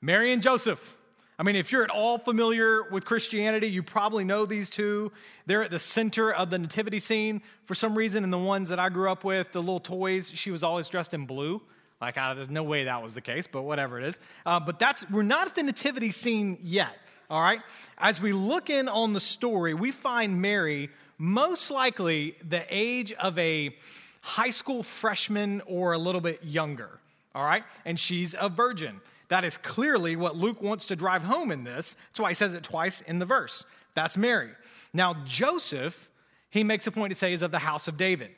Mary 0.00 0.32
and 0.32 0.42
Joseph. 0.42 0.96
I 1.40 1.42
mean, 1.42 1.56
if 1.56 1.72
you're 1.72 1.82
at 1.82 1.88
all 1.88 2.18
familiar 2.18 2.82
with 2.90 3.06
Christianity, 3.06 3.66
you 3.66 3.82
probably 3.82 4.24
know 4.24 4.44
these 4.44 4.68
two. 4.68 5.10
They're 5.46 5.62
at 5.62 5.70
the 5.70 5.78
center 5.78 6.30
of 6.30 6.50
the 6.50 6.58
nativity 6.58 6.98
scene. 6.98 7.40
For 7.64 7.74
some 7.74 7.96
reason, 7.96 8.24
in 8.24 8.30
the 8.30 8.36
ones 8.36 8.68
that 8.68 8.78
I 8.78 8.90
grew 8.90 9.10
up 9.10 9.24
with, 9.24 9.50
the 9.52 9.60
little 9.60 9.80
toys, 9.80 10.30
she 10.30 10.50
was 10.50 10.62
always 10.62 10.90
dressed 10.90 11.14
in 11.14 11.24
blue. 11.24 11.62
Like, 11.98 12.18
uh, 12.18 12.34
there's 12.34 12.50
no 12.50 12.62
way 12.62 12.84
that 12.84 13.02
was 13.02 13.14
the 13.14 13.22
case, 13.22 13.46
but 13.46 13.62
whatever 13.62 13.98
it 13.98 14.04
is. 14.04 14.20
Uh, 14.44 14.60
but 14.60 14.78
that's, 14.78 15.08
we're 15.08 15.22
not 15.22 15.46
at 15.46 15.54
the 15.54 15.62
nativity 15.62 16.10
scene 16.10 16.58
yet, 16.62 16.94
all 17.30 17.40
right? 17.40 17.62
As 17.96 18.20
we 18.20 18.34
look 18.34 18.68
in 18.68 18.86
on 18.86 19.14
the 19.14 19.20
story, 19.20 19.72
we 19.72 19.92
find 19.92 20.42
Mary 20.42 20.90
most 21.16 21.70
likely 21.70 22.36
the 22.46 22.66
age 22.68 23.14
of 23.14 23.38
a 23.38 23.74
high 24.20 24.50
school 24.50 24.82
freshman 24.82 25.62
or 25.64 25.94
a 25.94 25.98
little 25.98 26.20
bit 26.20 26.44
younger, 26.44 27.00
all 27.34 27.46
right? 27.46 27.64
And 27.86 27.98
she's 27.98 28.34
a 28.38 28.50
virgin. 28.50 29.00
That 29.30 29.44
is 29.44 29.56
clearly 29.56 30.16
what 30.16 30.36
Luke 30.36 30.60
wants 30.60 30.86
to 30.86 30.96
drive 30.96 31.22
home 31.22 31.50
in 31.50 31.64
this. 31.64 31.94
That's 32.08 32.20
why 32.20 32.28
he 32.28 32.34
says 32.34 32.52
it 32.52 32.64
twice 32.64 33.00
in 33.00 33.20
the 33.20 33.24
verse. 33.24 33.64
That's 33.94 34.16
Mary. 34.16 34.50
Now, 34.92 35.14
Joseph, 35.24 36.10
he 36.50 36.64
makes 36.64 36.86
a 36.86 36.90
point 36.90 37.12
to 37.12 37.14
say, 37.14 37.32
is 37.32 37.42
of 37.42 37.52
the 37.52 37.60
house 37.60 37.86
of 37.86 37.96
David. 37.96 38.30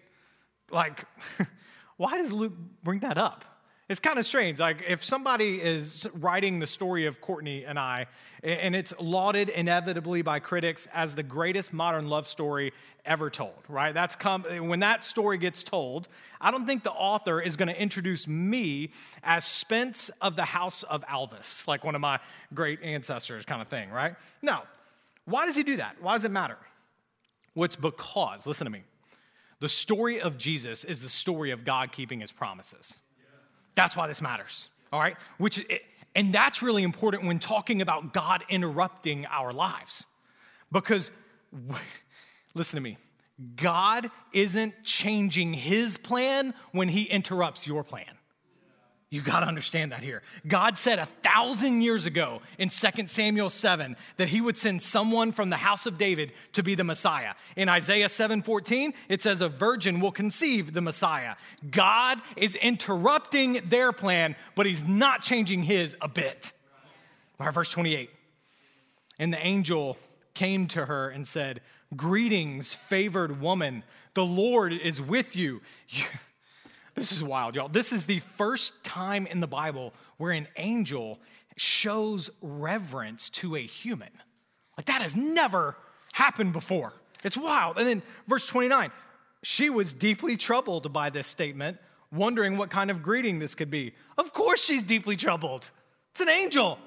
Like, 0.71 1.05
why 1.97 2.19
does 2.19 2.31
Luke 2.31 2.53
bring 2.83 3.01
that 3.01 3.17
up? 3.17 3.45
It's 3.93 4.01
kind 4.01 4.19
of 4.19 4.25
strange. 4.25 4.59
Like, 4.59 4.79
if 4.89 5.05
somebody 5.05 5.61
is 5.61 6.09
writing 6.15 6.61
the 6.61 6.67
story 6.67 7.05
of 7.05 7.21
Courtney 7.21 7.67
and 7.67 7.79
I, 7.79 8.07
and 8.43 8.75
it's 8.75 8.95
lauded 8.99 9.51
inevitably 9.51 10.23
by 10.23 10.39
critics 10.39 10.89
as 10.95 11.15
the 11.15 11.23
greatest 11.23 11.75
modern 11.75 12.09
love 12.09 12.27
story 12.27 12.73
ever 13.05 13.29
told, 13.29 13.53
right? 13.69 13.93
That's 13.93 14.17
come, 14.17 14.45
when 14.45 14.81
that 14.81 15.05
story 15.05 15.37
gets 15.37 15.63
told, 15.63 16.09
I 16.41 16.51
don't 16.51 16.67
think 16.67 16.85
the 16.85 16.91
author 16.91 17.39
is 17.39 17.57
going 17.57 17.69
to 17.69 17.79
introduce 17.79 18.27
me 18.27 18.93
as 19.23 19.45
Spence 19.45 20.11
of 20.23 20.37
the 20.37 20.47
House 20.47 20.85
of 20.85 21.05
Alvis, 21.05 21.69
like 21.69 21.85
one 21.85 21.95
of 21.95 22.01
my 22.01 22.19
great 22.55 22.83
ancestors, 22.83 23.45
kind 23.45 23.61
of 23.61 23.69
thing, 23.69 23.91
right? 23.91 24.15
No. 24.41 24.61
Why 25.27 25.45
does 25.45 25.55
he 25.55 25.65
do 25.65 25.77
that? 25.77 25.97
Why 26.01 26.15
does 26.15 26.25
it 26.25 26.31
matter? 26.31 26.57
Well, 27.55 27.67
it's 27.67 27.77
because, 27.77 28.47
listen 28.47 28.65
to 28.65 28.71
me, 28.71 28.85
the 29.61 29.69
story 29.69 30.19
of 30.19 30.39
Jesus 30.39 30.83
is 30.83 31.03
the 31.03 31.11
story 31.11 31.51
of 31.51 31.67
God 31.67 31.93
keeping 31.93 32.21
his 32.21 32.33
promises. 32.33 32.97
That's 33.75 33.97
why 33.97 34.07
this 34.07 34.21
matters, 34.21 34.69
all 34.93 35.01
right? 35.01 35.17
Which, 35.39 35.65
and 36.15 36.33
that's 36.33 36.63
really 36.63 36.83
important 36.83 37.25
when 37.25 37.39
talking 37.39 37.81
about 37.81 38.13
God 38.13 38.45
interrupting 38.49 39.27
our 39.27 39.53
lives. 39.53 40.07
Because, 40.71 41.11
listen 42.55 42.77
to 42.77 42.83
me, 42.83 42.99
God 43.57 44.11
isn't 44.33 44.85
changing 44.85 45.55
his 45.55 45.97
plan 45.97 46.55
when 46.73 46.89
he 46.89 47.05
interrupts 47.05 47.67
your 47.67 47.83
plan. 47.83 48.05
You 49.13 49.21
got 49.21 49.41
to 49.41 49.47
understand 49.47 49.93
that 49.93 50.03
here. 50.03 50.23
God 50.49 50.79
said 50.79 50.99
a 50.99 51.05
thousand 51.05 51.83
years 51.83 52.07
ago 52.07 52.41
in 52.57 52.71
2 52.71 53.07
Samuel 53.07 53.51
7 53.51 53.95
that 54.17 54.31
he 54.31 54.41
would 54.41 54.57
send 54.57 54.81
someone 54.81 55.33
from 55.33 55.51
the 55.51 55.59
house 55.59 55.85
of 55.85 55.99
David 55.99 56.33
to 56.53 56.63
be 56.63 56.75
the 56.75 56.83
Messiah. 56.83 57.35
In 57.55 57.69
Isaiah 57.69 58.09
7:14, 58.09 58.95
it 59.11 59.21
says 59.21 59.43
a 59.43 59.51
virgin 59.51 60.01
will 60.01 60.13
conceive 60.13 60.73
the 60.73 60.81
Messiah. 60.81 61.35
God 61.71 62.23
is 62.37 62.55
interrupting 62.55 63.61
their 63.67 63.93
plan, 63.93 64.35
but 64.55 64.65
he's 64.65 64.83
not 64.83 65.21
changing 65.21 65.65
his 65.65 65.95
a 66.01 66.09
bit. 66.09 66.53
All 67.39 67.45
right, 67.45 67.55
verse 67.55 67.69
28. 67.69 68.09
And 69.19 69.31
the 69.31 69.47
angel 69.47 69.99
came 70.33 70.67
to 70.69 70.87
her 70.87 71.11
and 71.11 71.29
said, 71.29 71.61
Greetings, 71.95 72.73
favored 72.73 73.43
woman. 73.43 73.85
The 74.15 74.25
Lord 74.25 74.73
is 74.73 75.03
with 75.03 75.37
you. 75.37 75.61
This 76.95 77.13
is 77.13 77.23
wild, 77.23 77.55
y'all. 77.55 77.69
This 77.69 77.93
is 77.93 78.07
the 78.07 78.21
first 78.21 78.85
time 78.85 79.27
in 79.27 79.41
the 79.41 79.47
Bible 79.47 79.95
where 80.19 80.33
an 80.33 80.47
angel 80.57 81.21
shows 81.57 82.31
reverence 82.41 83.31
to 83.31 83.57
a 83.57 83.63
human. 83.63 84.11
Like 84.77 84.87
that 84.87 85.03
has 85.03 85.17
never 85.17 85.77
happened 86.13 86.53
before. 86.53 86.93
It's 87.25 87.37
wild. 87.37 87.79
And 87.79 87.87
then 87.87 88.03
verse 88.27 88.47
29 88.47 88.91
she 89.45 89.71
was 89.71 89.93
deeply 89.93 90.37
troubled 90.37 90.93
by 90.93 91.11
this 91.11 91.27
statement, 91.27 91.79
wondering 92.13 92.57
what 92.57 92.71
kind 92.71 92.91
of 92.93 93.03
greeting 93.03 93.41
this 93.41 93.57
could 93.57 93.71
be. 93.71 93.93
Of 94.17 94.33
course, 94.33 94.65
she's 94.65 94.85
deeply 94.85 95.17
troubled. 95.17 95.69
It's 96.13 96.21
an 96.21 96.29
angel. 96.29 96.79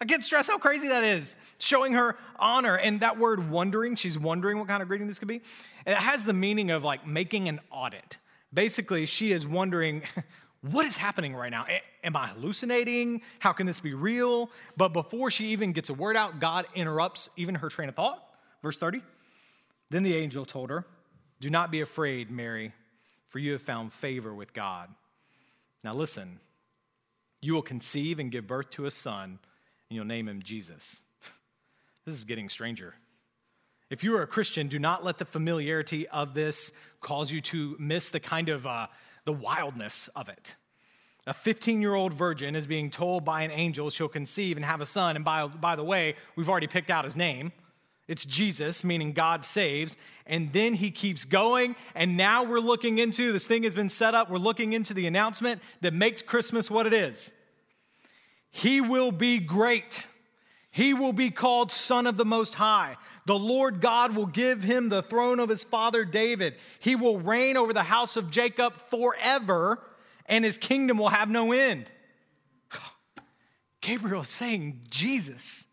I 0.00 0.04
can't 0.04 0.22
stress 0.22 0.46
how 0.46 0.58
crazy 0.58 0.88
that 0.88 1.02
is. 1.02 1.34
Showing 1.58 1.94
her 1.94 2.16
honor. 2.38 2.76
And 2.76 3.00
that 3.00 3.18
word 3.18 3.50
wondering, 3.50 3.96
she's 3.96 4.16
wondering 4.16 4.58
what 4.58 4.68
kind 4.68 4.82
of 4.82 4.88
greeting 4.88 5.08
this 5.08 5.18
could 5.18 5.26
be. 5.26 5.40
It 5.84 5.96
has 5.96 6.24
the 6.24 6.32
meaning 6.32 6.70
of 6.70 6.84
like 6.84 7.06
making 7.06 7.48
an 7.48 7.58
audit. 7.70 8.18
Basically, 8.52 9.06
she 9.06 9.32
is 9.32 9.46
wondering, 9.46 10.02
what 10.60 10.86
is 10.86 10.96
happening 10.96 11.34
right 11.34 11.50
now? 11.50 11.66
Am 12.02 12.16
I 12.16 12.28
hallucinating? 12.28 13.22
How 13.38 13.52
can 13.52 13.66
this 13.66 13.80
be 13.80 13.94
real? 13.94 14.50
But 14.76 14.92
before 14.92 15.30
she 15.30 15.48
even 15.48 15.72
gets 15.72 15.90
a 15.90 15.94
word 15.94 16.16
out, 16.16 16.40
God 16.40 16.66
interrupts 16.74 17.28
even 17.36 17.56
her 17.56 17.68
train 17.68 17.88
of 17.88 17.94
thought. 17.94 18.22
Verse 18.62 18.78
30. 18.78 19.02
Then 19.90 20.02
the 20.02 20.16
angel 20.16 20.44
told 20.44 20.70
her, 20.70 20.84
Do 21.40 21.50
not 21.50 21.70
be 21.70 21.80
afraid, 21.80 22.30
Mary, 22.30 22.72
for 23.28 23.38
you 23.38 23.52
have 23.52 23.62
found 23.62 23.92
favor 23.92 24.34
with 24.34 24.52
God. 24.52 24.88
Now 25.84 25.94
listen, 25.94 26.40
you 27.40 27.54
will 27.54 27.62
conceive 27.62 28.18
and 28.18 28.32
give 28.32 28.46
birth 28.46 28.70
to 28.70 28.86
a 28.86 28.90
son, 28.90 29.38
and 29.88 29.96
you'll 29.96 30.04
name 30.04 30.28
him 30.28 30.42
Jesus. 30.42 31.02
this 32.04 32.14
is 32.14 32.24
getting 32.24 32.48
stranger. 32.48 32.94
If 33.88 34.02
you 34.02 34.16
are 34.16 34.22
a 34.22 34.26
Christian, 34.26 34.66
do 34.66 34.78
not 34.80 35.04
let 35.04 35.18
the 35.18 35.24
familiarity 35.24 36.08
of 36.08 36.34
this 36.34 36.72
cause 37.00 37.30
you 37.30 37.40
to 37.40 37.76
miss 37.78 38.10
the 38.10 38.18
kind 38.18 38.48
of 38.48 38.66
uh, 38.66 38.88
the 39.24 39.32
wildness 39.32 40.08
of 40.16 40.28
it. 40.28 40.56
A 41.28 41.34
15 41.34 41.80
year 41.80 41.94
old 41.94 42.12
virgin 42.12 42.56
is 42.56 42.66
being 42.66 42.90
told 42.90 43.24
by 43.24 43.42
an 43.42 43.50
angel 43.50 43.90
she'll 43.90 44.08
conceive 44.08 44.56
and 44.56 44.64
have 44.64 44.80
a 44.80 44.86
son. 44.86 45.16
And 45.16 45.24
by, 45.24 45.46
by 45.46 45.76
the 45.76 45.84
way, 45.84 46.14
we've 46.34 46.48
already 46.48 46.66
picked 46.66 46.90
out 46.90 47.04
his 47.04 47.16
name. 47.16 47.52
It's 48.08 48.24
Jesus, 48.24 48.84
meaning 48.84 49.12
God 49.12 49.44
saves. 49.44 49.96
And 50.26 50.52
then 50.52 50.74
he 50.74 50.90
keeps 50.90 51.24
going. 51.24 51.74
And 51.94 52.16
now 52.16 52.44
we're 52.44 52.60
looking 52.60 52.98
into 52.98 53.32
this 53.32 53.46
thing 53.46 53.64
has 53.64 53.74
been 53.74 53.88
set 53.88 54.14
up. 54.14 54.30
We're 54.30 54.38
looking 54.38 54.72
into 54.72 54.94
the 54.94 55.06
announcement 55.06 55.60
that 55.80 55.92
makes 55.92 56.22
Christmas 56.22 56.70
what 56.70 56.86
it 56.86 56.92
is. 56.92 57.32
He 58.50 58.80
will 58.80 59.12
be 59.12 59.38
great. 59.38 60.06
He 60.76 60.92
will 60.92 61.14
be 61.14 61.30
called 61.30 61.72
Son 61.72 62.06
of 62.06 62.18
the 62.18 62.26
Most 62.26 62.56
High. 62.56 62.98
The 63.24 63.38
Lord 63.38 63.80
God 63.80 64.14
will 64.14 64.26
give 64.26 64.62
him 64.62 64.90
the 64.90 65.00
throne 65.00 65.40
of 65.40 65.48
his 65.48 65.64
father 65.64 66.04
David. 66.04 66.56
He 66.80 66.94
will 66.94 67.18
reign 67.18 67.56
over 67.56 67.72
the 67.72 67.82
house 67.82 68.14
of 68.14 68.30
Jacob 68.30 68.74
forever, 68.90 69.82
and 70.26 70.44
his 70.44 70.58
kingdom 70.58 70.98
will 70.98 71.08
have 71.08 71.30
no 71.30 71.52
end. 71.52 71.90
Gabriel 73.80 74.20
is 74.20 74.28
saying, 74.28 74.82
Jesus, 74.90 75.66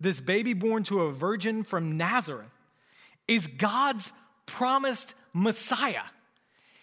this 0.00 0.20
baby 0.20 0.54
born 0.54 0.84
to 0.84 1.02
a 1.02 1.12
virgin 1.12 1.62
from 1.62 1.98
Nazareth, 1.98 2.58
is 3.28 3.46
God's 3.46 4.14
promised 4.46 5.12
Messiah. 5.34 6.04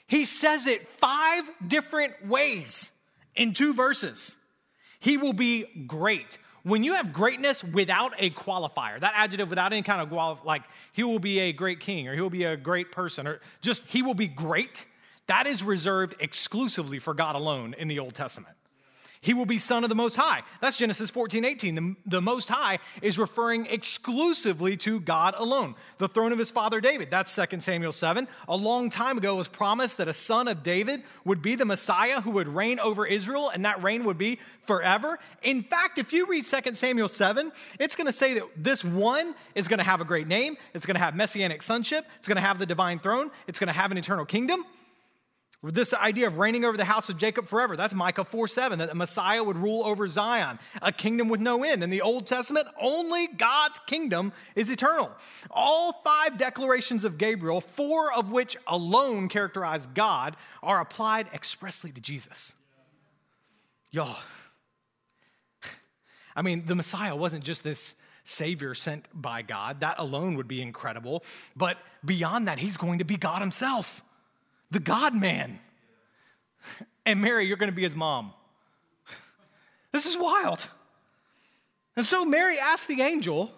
He 0.06 0.25
says 0.25 0.68
it 0.68 0.88
five 0.88 1.50
different 1.68 2.27
ways 2.27 2.92
in 3.34 3.51
two 3.51 3.74
verses. 3.74 4.38
He 5.00 5.18
will 5.18 5.34
be 5.34 5.65
great. 5.88 6.38
When 6.63 6.84
you 6.84 6.93
have 6.93 7.12
greatness 7.12 7.63
without 7.63 8.13
a 8.20 8.29
qualifier, 8.29 9.00
that 9.00 9.13
adjective 9.15 9.50
without 9.50 9.74
any 9.74 9.82
kind 9.82 10.01
of 10.01 10.10
qualifier, 10.10 10.46
like 10.46 10.63
he 10.93 11.03
will 11.03 11.20
be 11.20 11.39
a 11.39 11.53
great 11.53 11.82
king 11.82 12.08
or 12.08 12.15
he 12.15 12.22
will 12.22 12.29
be 12.29 12.46
a 12.46 12.55
great 12.55 12.91
person 12.91 13.27
or 13.27 13.41
just 13.62 13.86
he 13.88 14.01
will 14.01 14.13
be 14.13 14.27
great, 14.27 14.86
that 15.27 15.46
is 15.46 15.62
reserved 15.62 16.15
exclusively 16.20 17.00
for 17.00 17.13
God 17.13 17.36
alone 17.36 17.75
in 17.77 17.89
the 17.89 18.00
Old 18.00 18.15
Testament. 18.15 18.55
He 19.24 19.34
will 19.34 19.46
be 19.46 19.58
son 19.58 19.86
of 19.86 19.89
the 19.89 19.96
Most 19.96 20.18
High. 20.18 20.42
That's 20.60 20.77
Genesis 20.77 21.10
14, 21.10 21.46
18. 21.46 21.75
The, 21.75 21.96
the 22.06 22.22
Most 22.22 22.50
High 22.50 22.80
is 23.01 23.18
referring 23.18 23.68
exclusively 23.68 24.75
to 24.77 25.00
God 25.00 25.34
alone. 25.38 25.75
The 25.98 26.10
throne 26.10 26.34
of 26.34 26.38
his 26.38 26.51
father 26.51 26.82
David. 26.82 27.10
That's 27.10 27.34
2 27.34 27.62
Samuel 27.62 27.94
7. 27.94 28.27
A 28.50 28.56
long 28.58 28.89
time 28.89 29.18
ago, 29.18 29.36
was 29.36 29.48
promised 29.48 29.98
that 30.00 30.10
a 30.10 30.13
son 30.13 30.50
of 30.50 30.62
David 30.62 31.03
would 31.24 31.42
be 31.42 31.56
the 31.56 31.63
Messiah 31.63 32.20
who 32.20 32.32
would 32.32 32.50
reign 32.50 32.82
over 32.82 33.08
Israel, 33.08 33.50
and 33.50 33.63
that 33.63 33.82
reign 33.82 34.03
would 34.03 34.18
be 34.18 34.39
forever. 34.63 35.18
In 35.42 35.63
fact, 35.63 35.98
if 35.98 36.12
you 36.12 36.25
read 36.25 36.46
2 36.46 36.74
Samuel 36.74 37.08
7, 37.08 37.50
it's 37.80 37.96
going 37.96 38.08
to 38.08 38.13
say 38.13 38.34
that 38.34 38.44
this 38.58 38.84
one 38.84 39.36
is 39.56 39.70
going 39.70 39.80
to 39.80 39.86
have 39.86 40.01
a 40.01 40.06
great 40.06 40.27
name, 40.27 40.58
it's 40.74 40.86
going 40.86 40.96
to 40.96 41.01
have 41.01 41.15
messianic 41.15 41.63
sonship, 41.63 42.06
it's 42.18 42.27
going 42.27 42.36
to 42.36 42.42
have 42.42 42.60
the 42.60 42.65
divine 42.65 43.00
throne, 43.00 43.32
it's 43.48 43.58
going 43.58 43.68
to 43.68 43.74
have 43.74 43.89
an 43.89 43.98
eternal 43.98 44.25
kingdom. 44.25 44.65
This 45.65 45.93
idea 45.93 46.27
of 46.27 46.38
reigning 46.38 46.65
over 46.65 46.75
the 46.75 46.84
house 46.84 47.08
of 47.08 47.17
Jacob 47.17 47.48
forever, 47.48 47.77
that's 47.77 47.96
Micah 47.96 48.25
4 48.25 48.50
7, 48.50 48.79
that 48.79 48.89
the 48.89 48.96
Messiah 48.96 49.41
would 49.41 49.55
rule 49.55 49.86
over 49.86 50.10
Zion, 50.10 50.60
a 50.82 50.91
kingdom 50.91 51.29
with 51.29 51.39
no 51.39 51.63
end. 51.63 51.82
In 51.82 51.89
the 51.89 52.01
Old 52.01 52.27
Testament, 52.27 52.67
only 52.82 53.27
God's 53.27 53.79
kingdom 53.88 54.34
is 54.58 54.70
eternal. 54.70 55.10
All 55.50 55.93
five 56.03 56.38
declarations 56.38 57.05
of 57.05 57.17
Gabriel, 57.17 57.62
four 57.62 58.12
of 58.12 58.29
which 58.29 58.58
alone 58.67 59.29
characterize 59.29 59.86
God, 59.86 60.36
are 60.62 60.82
applied 60.82 61.27
expressly 61.34 61.93
to 61.93 62.01
Jesus. 62.01 62.53
Y'all, 63.89 64.17
I 66.36 66.41
mean, 66.41 66.65
the 66.65 66.75
Messiah 66.75 67.15
wasn't 67.15 67.46
just 67.46 67.63
this 67.63 67.96
Savior 68.25 68.74
sent 68.74 69.08
by 69.13 69.43
God, 69.43 69.79
that 69.79 69.98
alone 69.98 70.36
would 70.36 70.48
be 70.50 70.62
incredible. 70.62 71.24
But 71.55 71.77
beyond 72.03 72.50
that, 72.50 72.60
he's 72.60 72.75
going 72.75 73.00
to 73.00 73.05
be 73.05 73.15
God 73.15 73.39
himself 73.39 74.03
the 74.74 74.80
God 74.80 75.15
man. 75.15 75.60
And 77.06 77.22
Mary, 77.22 77.46
you're 77.46 77.58
going 77.58 77.72
to 77.72 77.75
be 77.75 77.84
his 77.84 77.96
mom. 77.96 78.34
This 79.92 80.06
is 80.06 80.18
wild. 80.18 80.68
And 81.96 82.06
so 82.06 82.25
Mary 82.25 82.58
asked 82.58 82.88
the 82.88 83.01
angel, 83.01 83.51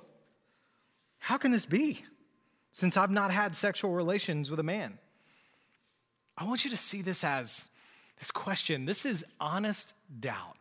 How 1.20 1.38
can 1.38 1.52
this 1.52 1.66
be 1.66 2.04
since 2.72 2.98
I've 2.98 3.12
not 3.12 3.32
had 3.32 3.56
sexual 3.56 3.92
relations 3.92 4.52
with 4.52 4.60
a 4.60 4.64
man? 4.64 5.00
I 6.38 6.46
want 6.46 6.66
you 6.66 6.72
to 6.72 6.78
see 6.78 7.02
this 7.02 7.24
as 7.24 7.70
this 8.20 8.32
question. 8.32 8.86
This 8.86 9.06
is 9.06 9.24
honest 9.40 9.94
doubt. 10.20 10.58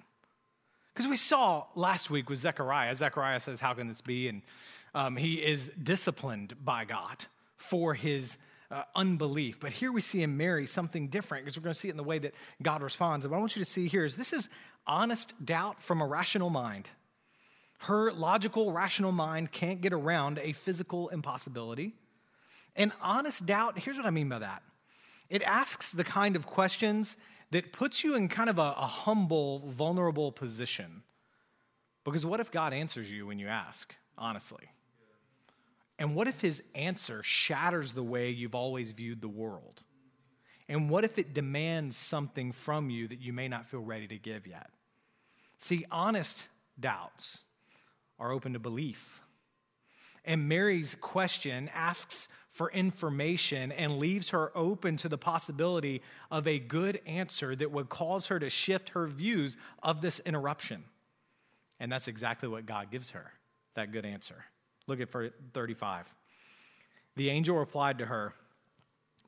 Because 0.92 1.08
we 1.08 1.16
saw 1.16 1.64
last 1.74 2.10
week 2.10 2.30
with 2.30 2.38
Zechariah, 2.38 2.94
Zechariah 2.94 3.40
says, 3.40 3.58
How 3.58 3.74
can 3.74 3.88
this 3.88 4.00
be? 4.00 4.28
And 4.28 4.42
um, 4.94 5.16
he 5.16 5.44
is 5.44 5.72
disciplined 5.82 6.54
by 6.64 6.84
God 6.84 7.24
for 7.56 7.94
his 7.94 8.36
uh, 8.70 8.82
unbelief. 8.94 9.60
But 9.60 9.70
here 9.70 9.92
we 9.92 10.00
see 10.00 10.22
in 10.22 10.36
Mary 10.36 10.66
something 10.66 11.08
different 11.08 11.44
because 11.44 11.56
we're 11.56 11.64
going 11.64 11.74
to 11.74 11.78
see 11.78 11.88
it 11.88 11.92
in 11.92 11.96
the 11.96 12.02
way 12.02 12.18
that 12.18 12.34
God 12.62 12.82
responds. 12.82 13.24
And 13.24 13.32
what 13.32 13.38
I 13.38 13.40
want 13.40 13.56
you 13.56 13.64
to 13.64 13.70
see 13.70 13.88
here 13.88 14.04
is 14.04 14.16
this 14.16 14.32
is 14.32 14.48
honest 14.86 15.34
doubt 15.44 15.82
from 15.82 16.00
a 16.00 16.06
rational 16.06 16.50
mind. 16.50 16.90
Her 17.80 18.12
logical, 18.12 18.72
rational 18.72 19.12
mind 19.12 19.52
can't 19.52 19.80
get 19.80 19.92
around 19.92 20.38
a 20.38 20.52
physical 20.52 21.08
impossibility. 21.08 21.92
And 22.76 22.92
honest 23.02 23.46
doubt, 23.46 23.78
here's 23.78 23.96
what 23.96 24.06
I 24.06 24.10
mean 24.10 24.28
by 24.28 24.40
that 24.40 24.62
it 25.30 25.42
asks 25.42 25.92
the 25.92 26.04
kind 26.04 26.36
of 26.36 26.46
questions 26.46 27.16
that 27.50 27.72
puts 27.72 28.04
you 28.04 28.14
in 28.14 28.28
kind 28.28 28.50
of 28.50 28.58
a, 28.58 28.74
a 28.76 28.86
humble, 28.86 29.60
vulnerable 29.68 30.32
position. 30.32 31.02
Because 32.04 32.26
what 32.26 32.40
if 32.40 32.50
God 32.50 32.72
answers 32.72 33.10
you 33.10 33.26
when 33.26 33.38
you 33.38 33.48
ask, 33.48 33.94
honestly? 34.18 34.68
And 35.98 36.14
what 36.14 36.26
if 36.26 36.40
his 36.40 36.62
answer 36.74 37.22
shatters 37.22 37.92
the 37.92 38.02
way 38.02 38.30
you've 38.30 38.54
always 38.54 38.92
viewed 38.92 39.20
the 39.20 39.28
world? 39.28 39.82
And 40.68 40.88
what 40.88 41.04
if 41.04 41.18
it 41.18 41.34
demands 41.34 41.96
something 41.96 42.52
from 42.52 42.90
you 42.90 43.06
that 43.08 43.20
you 43.20 43.32
may 43.32 43.48
not 43.48 43.66
feel 43.66 43.80
ready 43.80 44.08
to 44.08 44.18
give 44.18 44.46
yet? 44.46 44.70
See, 45.58 45.84
honest 45.90 46.48
doubts 46.78 47.42
are 48.18 48.32
open 48.32 48.54
to 48.54 48.58
belief. 48.58 49.20
And 50.24 50.48
Mary's 50.48 50.96
question 51.00 51.70
asks 51.74 52.28
for 52.48 52.70
information 52.70 53.72
and 53.72 53.98
leaves 53.98 54.30
her 54.30 54.56
open 54.56 54.96
to 54.98 55.08
the 55.08 55.18
possibility 55.18 56.02
of 56.30 56.48
a 56.48 56.58
good 56.58 57.00
answer 57.06 57.54
that 57.54 57.70
would 57.70 57.88
cause 57.88 58.28
her 58.28 58.38
to 58.38 58.48
shift 58.48 58.90
her 58.90 59.06
views 59.06 59.56
of 59.82 60.00
this 60.00 60.20
interruption. 60.20 60.84
And 61.78 61.92
that's 61.92 62.08
exactly 62.08 62.48
what 62.48 62.64
God 62.64 62.90
gives 62.90 63.10
her 63.10 63.32
that 63.74 63.92
good 63.92 64.06
answer. 64.06 64.44
Look 64.86 65.00
at 65.00 65.08
35. 65.52 66.14
The 67.16 67.30
angel 67.30 67.56
replied 67.56 67.98
to 67.98 68.06
her, 68.06 68.34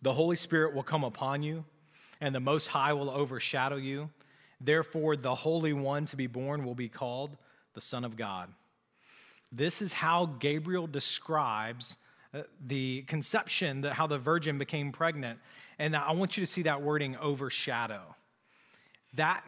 The 0.02 0.12
Holy 0.12 0.36
Spirit 0.36 0.74
will 0.74 0.82
come 0.82 1.04
upon 1.04 1.42
you, 1.42 1.64
and 2.20 2.34
the 2.34 2.40
Most 2.40 2.68
High 2.68 2.92
will 2.92 3.10
overshadow 3.10 3.76
you. 3.76 4.10
Therefore, 4.60 5.16
the 5.16 5.34
Holy 5.34 5.72
One 5.72 6.04
to 6.06 6.16
be 6.16 6.26
born 6.26 6.64
will 6.64 6.74
be 6.74 6.88
called 6.88 7.36
the 7.74 7.80
Son 7.80 8.04
of 8.04 8.16
God. 8.16 8.50
This 9.52 9.80
is 9.80 9.92
how 9.92 10.26
Gabriel 10.26 10.86
describes 10.86 11.96
uh, 12.34 12.42
the 12.66 13.02
conception, 13.02 13.82
that 13.82 13.92
how 13.92 14.06
the 14.06 14.18
virgin 14.18 14.58
became 14.58 14.92
pregnant. 14.92 15.38
And 15.78 15.94
I 15.94 16.12
want 16.12 16.36
you 16.36 16.44
to 16.44 16.50
see 16.50 16.62
that 16.62 16.82
wording 16.82 17.16
overshadow. 17.16 18.14
That, 19.14 19.44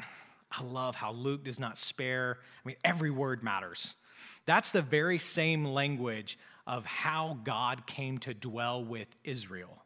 I 0.52 0.62
love 0.62 0.94
how 0.94 1.12
Luke 1.12 1.44
does 1.44 1.58
not 1.58 1.76
spare, 1.76 2.38
I 2.64 2.68
mean, 2.68 2.76
every 2.84 3.10
word 3.10 3.42
matters. 3.42 3.96
That's 4.46 4.70
the 4.70 4.82
very 4.82 5.18
same 5.18 5.64
language 5.64 6.38
of 6.66 6.84
how 6.86 7.38
God 7.44 7.86
came 7.86 8.18
to 8.18 8.34
dwell 8.34 8.84
with 8.84 9.08
Israel. 9.24 9.84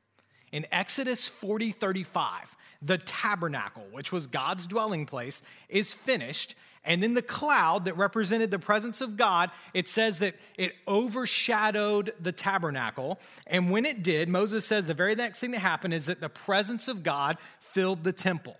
In 0.50 0.66
Exodus 0.70 1.28
40 1.28 1.72
35, 1.72 2.56
the 2.82 2.98
tabernacle, 2.98 3.86
which 3.92 4.12
was 4.12 4.26
God's 4.26 4.66
dwelling 4.66 5.06
place, 5.06 5.40
is 5.68 5.94
finished. 5.94 6.54
And 6.84 7.00
then 7.00 7.14
the 7.14 7.22
cloud 7.22 7.84
that 7.84 7.96
represented 7.96 8.50
the 8.50 8.58
presence 8.58 9.00
of 9.00 9.16
God, 9.16 9.50
it 9.72 9.86
says 9.86 10.18
that 10.18 10.34
it 10.58 10.72
overshadowed 10.88 12.12
the 12.20 12.32
tabernacle. 12.32 13.20
And 13.46 13.70
when 13.70 13.86
it 13.86 14.02
did, 14.02 14.28
Moses 14.28 14.66
says 14.66 14.86
the 14.86 14.94
very 14.94 15.14
next 15.14 15.38
thing 15.38 15.52
that 15.52 15.60
happened 15.60 15.94
is 15.94 16.06
that 16.06 16.20
the 16.20 16.28
presence 16.28 16.88
of 16.88 17.04
God 17.04 17.38
filled 17.60 18.02
the 18.02 18.12
temple. 18.12 18.56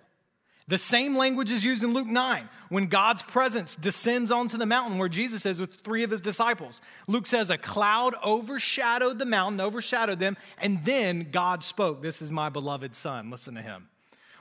The 0.67 0.77
same 0.77 1.17
language 1.17 1.51
is 1.51 1.65
used 1.65 1.83
in 1.83 1.93
Luke 1.93 2.07
9 2.07 2.47
when 2.69 2.87
God's 2.87 3.21
presence 3.21 3.75
descends 3.75 4.31
onto 4.31 4.57
the 4.57 4.65
mountain 4.65 4.97
where 4.97 5.09
Jesus 5.09 5.45
is 5.45 5.59
with 5.59 5.75
three 5.75 6.03
of 6.03 6.11
his 6.11 6.21
disciples. 6.21 6.81
Luke 7.07 7.27
says 7.27 7.49
a 7.49 7.57
cloud 7.57 8.15
overshadowed 8.23 9.19
the 9.19 9.25
mountain, 9.25 9.59
overshadowed 9.59 10.19
them, 10.19 10.37
and 10.57 10.83
then 10.85 11.27
God 11.31 11.63
spoke, 11.63 12.01
This 12.01 12.21
is 12.21 12.31
my 12.31 12.47
beloved 12.47 12.95
son. 12.95 13.29
Listen 13.29 13.55
to 13.55 13.61
him. 13.61 13.89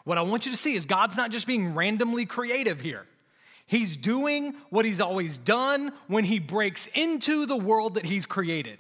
What 0.05 0.19
I 0.19 0.23
want 0.23 0.47
you 0.47 0.53
to 0.53 0.59
see 0.59 0.75
is 0.75 0.87
God's 0.87 1.17
not 1.17 1.31
just 1.31 1.47
being 1.47 1.75
randomly 1.75 2.25
creative 2.25 2.81
here. 2.81 3.07
He's 3.67 3.97
doing 3.97 4.55
what 4.71 4.85
he's 4.85 5.01
always 5.01 5.39
done 5.39 5.93
when 6.07 6.25
he 6.25 6.39
breaks 6.39 6.89
into 6.95 7.47
the 7.47 7.57
world 7.57 7.95
that 7.95 8.05
he's 8.05 8.27
created. 8.27 8.79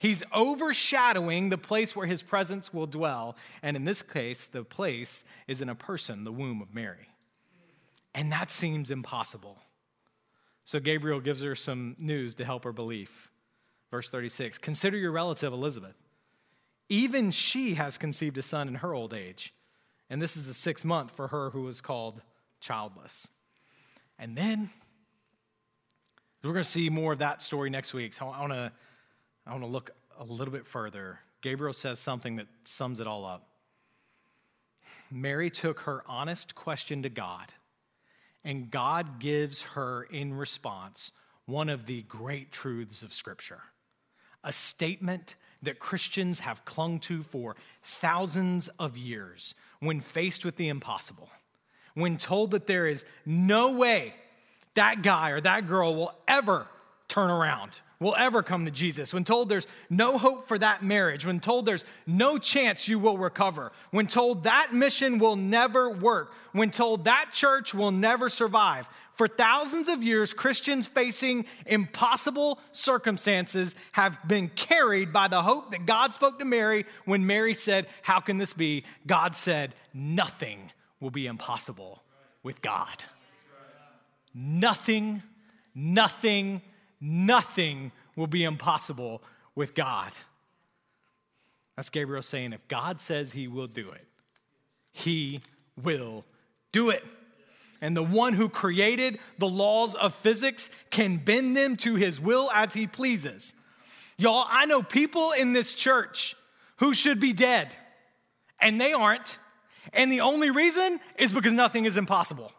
He's 0.00 0.22
overshadowing 0.32 1.50
the 1.50 1.58
place 1.58 1.96
where 1.96 2.06
his 2.06 2.22
presence 2.22 2.72
will 2.72 2.86
dwell. 2.86 3.36
And 3.62 3.76
in 3.76 3.84
this 3.84 4.02
case, 4.02 4.46
the 4.46 4.62
place 4.64 5.24
is 5.48 5.60
in 5.60 5.68
a 5.68 5.74
person, 5.74 6.24
the 6.24 6.32
womb 6.32 6.62
of 6.62 6.72
Mary. 6.72 7.08
And 8.14 8.32
that 8.32 8.50
seems 8.50 8.90
impossible. 8.90 9.58
So 10.64 10.80
Gabriel 10.80 11.20
gives 11.20 11.42
her 11.42 11.54
some 11.54 11.96
news 11.98 12.34
to 12.36 12.44
help 12.44 12.64
her 12.64 12.72
belief. 12.72 13.30
Verse 13.90 14.10
36 14.10 14.58
Consider 14.58 14.96
your 14.96 15.12
relative 15.12 15.52
Elizabeth. 15.52 15.96
Even 16.88 17.30
she 17.30 17.74
has 17.74 17.98
conceived 17.98 18.38
a 18.38 18.42
son 18.42 18.68
in 18.68 18.76
her 18.76 18.94
old 18.94 19.12
age. 19.12 19.52
And 20.10 20.22
this 20.22 20.36
is 20.36 20.46
the 20.46 20.54
sixth 20.54 20.84
month 20.84 21.10
for 21.10 21.28
her 21.28 21.50
who 21.50 21.62
was 21.62 21.80
called 21.80 22.22
childless. 22.60 23.28
And 24.18 24.36
then 24.36 24.70
we're 26.42 26.52
going 26.52 26.64
to 26.64 26.68
see 26.68 26.88
more 26.88 27.12
of 27.12 27.18
that 27.18 27.42
story 27.42 27.68
next 27.68 27.92
week. 27.92 28.14
So 28.14 28.28
I 28.28 28.40
want 28.40 28.52
to 28.52 28.72
I 29.48 29.52
want 29.52 29.64
to 29.64 29.68
look 29.68 29.92
a 30.18 30.24
little 30.24 30.52
bit 30.52 30.66
further. 30.66 31.20
Gabriel 31.40 31.72
says 31.72 31.98
something 31.98 32.36
that 32.36 32.48
sums 32.64 33.00
it 33.00 33.06
all 33.06 33.24
up. 33.24 33.48
Mary 35.10 35.48
took 35.48 35.80
her 35.80 36.02
honest 36.06 36.54
question 36.54 37.02
to 37.02 37.08
God, 37.08 37.54
and 38.44 38.70
God 38.70 39.20
gives 39.20 39.62
her 39.62 40.02
in 40.02 40.34
response 40.34 41.12
one 41.46 41.70
of 41.70 41.86
the 41.86 42.02
great 42.02 42.52
truths 42.52 43.02
of 43.02 43.12
Scripture 43.14 43.62
a 44.44 44.52
statement 44.52 45.34
that 45.62 45.80
Christians 45.80 46.38
have 46.38 46.64
clung 46.64 47.00
to 47.00 47.22
for 47.22 47.56
thousands 47.82 48.68
of 48.78 48.96
years 48.96 49.54
when 49.80 50.00
faced 50.00 50.44
with 50.44 50.54
the 50.54 50.68
impossible, 50.68 51.28
when 51.94 52.16
told 52.16 52.52
that 52.52 52.68
there 52.68 52.86
is 52.86 53.04
no 53.26 53.72
way 53.72 54.14
that 54.74 55.02
guy 55.02 55.30
or 55.30 55.40
that 55.40 55.66
girl 55.66 55.96
will 55.96 56.14
ever 56.28 56.68
turn 57.08 57.30
around 57.30 57.80
will 58.00 58.14
ever 58.16 58.42
come 58.42 58.64
to 58.64 58.70
Jesus, 58.70 59.12
when 59.12 59.24
told 59.24 59.48
there's 59.48 59.66
no 59.90 60.18
hope 60.18 60.46
for 60.46 60.56
that 60.58 60.82
marriage, 60.82 61.26
when 61.26 61.40
told 61.40 61.66
there's 61.66 61.84
no 62.06 62.38
chance 62.38 62.86
you 62.86 62.98
will 62.98 63.18
recover, 63.18 63.72
when 63.90 64.06
told 64.06 64.44
that 64.44 64.72
mission 64.72 65.18
will 65.18 65.34
never 65.34 65.90
work, 65.90 66.32
when 66.52 66.70
told 66.70 67.04
that 67.04 67.30
church 67.32 67.74
will 67.74 67.90
never 67.90 68.28
survive. 68.28 68.88
For 69.14 69.26
thousands 69.26 69.88
of 69.88 70.04
years, 70.04 70.32
Christians 70.32 70.86
facing 70.86 71.46
impossible 71.66 72.60
circumstances 72.70 73.74
have 73.90 74.16
been 74.28 74.48
carried 74.48 75.12
by 75.12 75.26
the 75.26 75.42
hope 75.42 75.72
that 75.72 75.86
God 75.86 76.14
spoke 76.14 76.38
to 76.38 76.44
Mary 76.44 76.86
when 77.04 77.26
Mary 77.26 77.54
said, 77.54 77.88
How 78.02 78.20
can 78.20 78.38
this 78.38 78.52
be? 78.52 78.84
God 79.08 79.34
said, 79.34 79.74
Nothing 79.92 80.70
will 81.00 81.10
be 81.10 81.26
impossible 81.26 82.04
with 82.44 82.62
God. 82.62 83.02
Nothing, 84.32 85.24
nothing, 85.74 86.62
nothing 87.00 87.92
will 88.16 88.26
be 88.26 88.44
impossible 88.44 89.22
with 89.54 89.74
God. 89.74 90.12
That's 91.76 91.90
Gabriel 91.90 92.22
saying, 92.22 92.52
if 92.52 92.66
God 92.68 93.00
says 93.00 93.32
he 93.32 93.46
will 93.46 93.68
do 93.68 93.90
it, 93.90 94.06
he 94.92 95.40
will 95.80 96.24
do 96.72 96.90
it. 96.90 97.04
And 97.80 97.96
the 97.96 98.02
one 98.02 98.32
who 98.32 98.48
created 98.48 99.20
the 99.38 99.48
laws 99.48 99.94
of 99.94 100.14
physics 100.14 100.70
can 100.90 101.18
bend 101.18 101.56
them 101.56 101.76
to 101.76 101.94
his 101.94 102.20
will 102.20 102.50
as 102.52 102.74
he 102.74 102.88
pleases. 102.88 103.54
Y'all, 104.16 104.44
I 104.48 104.66
know 104.66 104.82
people 104.82 105.30
in 105.30 105.52
this 105.52 105.74
church 105.74 106.34
who 106.78 106.92
should 106.92 107.20
be 107.20 107.32
dead, 107.32 107.76
and 108.60 108.80
they 108.80 108.92
aren't. 108.92 109.38
And 109.92 110.10
the 110.10 110.22
only 110.22 110.50
reason 110.50 110.98
is 111.16 111.32
because 111.32 111.52
nothing 111.52 111.84
is 111.84 111.96
impossible. 111.96 112.52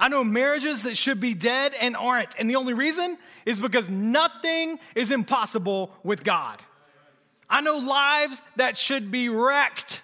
I 0.00 0.08
know 0.08 0.24
marriages 0.24 0.84
that 0.84 0.96
should 0.96 1.20
be 1.20 1.34
dead 1.34 1.74
and 1.78 1.94
aren't. 1.94 2.34
And 2.38 2.48
the 2.48 2.56
only 2.56 2.72
reason 2.72 3.18
is 3.44 3.60
because 3.60 3.90
nothing 3.90 4.78
is 4.94 5.10
impossible 5.10 5.92
with 6.02 6.24
God. 6.24 6.58
I 7.50 7.60
know 7.60 7.76
lives 7.76 8.40
that 8.56 8.78
should 8.78 9.10
be 9.10 9.28
wrecked 9.28 10.00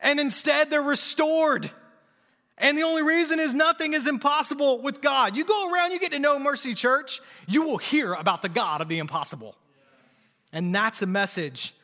and 0.00 0.18
instead 0.18 0.70
they're 0.70 0.82
restored. 0.82 1.70
And 2.58 2.76
the 2.76 2.82
only 2.82 3.02
reason 3.02 3.38
is 3.38 3.54
nothing 3.54 3.92
is 3.92 4.08
impossible 4.08 4.82
with 4.82 5.00
God. 5.00 5.36
You 5.36 5.44
go 5.44 5.72
around, 5.72 5.92
you 5.92 6.00
get 6.00 6.12
to 6.12 6.18
know 6.18 6.38
Mercy 6.38 6.74
Church, 6.74 7.20
you 7.46 7.62
will 7.62 7.78
hear 7.78 8.14
about 8.14 8.42
the 8.42 8.48
God 8.48 8.80
of 8.80 8.88
the 8.88 8.98
impossible. 8.98 9.54
And 10.52 10.74
that's 10.74 11.00
a 11.00 11.06
message 11.06 11.74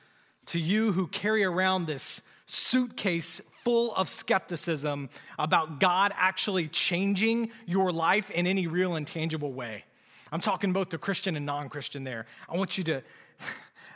to 0.47 0.59
you 0.59 0.91
who 0.91 1.07
carry 1.07 1.45
around 1.45 1.87
this 1.87 2.21
suitcase 2.47 3.41
full 3.67 3.93
of 3.97 4.09
skepticism 4.09 5.11
about 5.41 5.81
God 5.81 6.13
actually 6.15 6.69
changing 6.69 7.51
your 7.67 7.91
life 7.91 8.31
in 8.31 8.47
any 8.47 8.69
real 8.69 8.95
and 8.95 9.05
tangible 9.05 9.53
way. 9.53 9.83
I'm 10.31 10.39
talking 10.39 10.73
both 10.73 10.91
the 10.91 10.99
Christian 10.99 11.35
and 11.35 11.45
non 11.45 11.69
Christian 11.69 12.05
there. 12.05 12.27
I 12.49 12.57
want 12.57 12.79
you 12.79 12.85
to. 12.85 13.03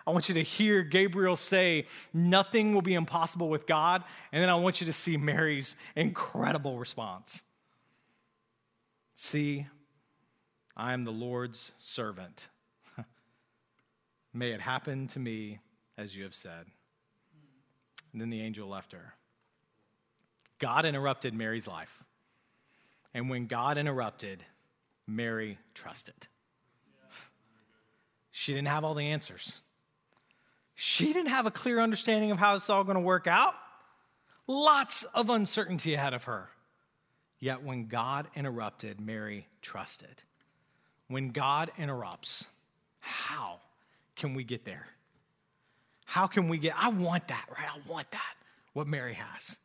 I 0.07 0.11
want 0.11 0.29
you 0.29 0.35
to 0.35 0.43
hear 0.43 0.83
Gabriel 0.83 1.37
say, 1.37 1.85
Nothing 2.13 2.75
will 2.75 2.83
be 2.83 2.95
impossible 2.95 3.49
with 3.49 3.69
God. 3.69 4.03
And 4.33 4.43
then 4.43 4.51
I 4.51 4.57
want 4.57 4.81
you 4.81 4.87
to 4.87 4.93
see 4.93 5.17
Mary's 5.17 5.77
incredible 5.95 6.77
response. 6.77 7.45
See, 9.15 9.69
I 10.77 10.95
am 10.95 11.05
the 11.05 11.13
Lord's 11.13 11.71
servant. 11.79 12.49
May 14.35 14.51
it 14.51 14.63
happen 14.63 15.07
to 15.09 15.21
me 15.21 15.61
as 15.97 16.17
you 16.17 16.25
have 16.25 16.35
said. 16.35 16.67
And 18.13 18.21
then 18.21 18.31
the 18.31 18.41
angel 18.41 18.69
left 18.69 18.91
her. 18.95 19.15
God 20.61 20.85
interrupted 20.85 21.35
Mary's 21.35 21.67
life. 21.67 22.05
And 23.13 23.29
when 23.29 23.47
God 23.47 23.77
interrupted, 23.77 24.45
Mary 25.07 25.59
trusted. 25.75 26.15
She 28.31 28.55
didn't 28.55 28.69
have 28.69 28.85
all 28.85 28.95
the 28.95 29.07
answers. 29.07 29.61
She 30.77 31.13
didn't 31.13 31.31
have 31.31 31.47
a 31.47 31.51
clear 31.51 31.81
understanding 31.81 32.31
of 32.31 32.39
how 32.39 32.55
it's 32.55 32.71
all 32.71 32.85
going 32.85 32.95
to 32.95 33.03
work 33.03 33.27
out. 33.27 33.55
Lots 34.47 35.05
of 35.05 35.29
uncertainty 35.29 35.95
ahead 35.95 36.15
of 36.15 36.25
her. 36.25 36.49
Yet 37.41 37.63
when 37.63 37.87
God 37.87 38.29
interrupted, 38.37 39.01
Mary 39.01 39.47
trusted. 39.63 40.23
When 41.09 41.31
God 41.31 41.71
interrupts, 41.77 42.47
how 43.01 43.61
can 44.15 44.35
we 44.35 44.45
get 44.45 44.65
there? 44.65 44.87
How 46.05 46.27
can 46.27 46.49
we 46.49 46.59
get, 46.59 46.75
I 46.77 46.91
want 46.91 47.29
that, 47.29 47.47
right? 47.51 47.69
I 47.69 47.91
want 47.91 48.11
that, 48.13 48.35
what 48.73 48.87
Mary 48.87 49.15
has. 49.15 49.59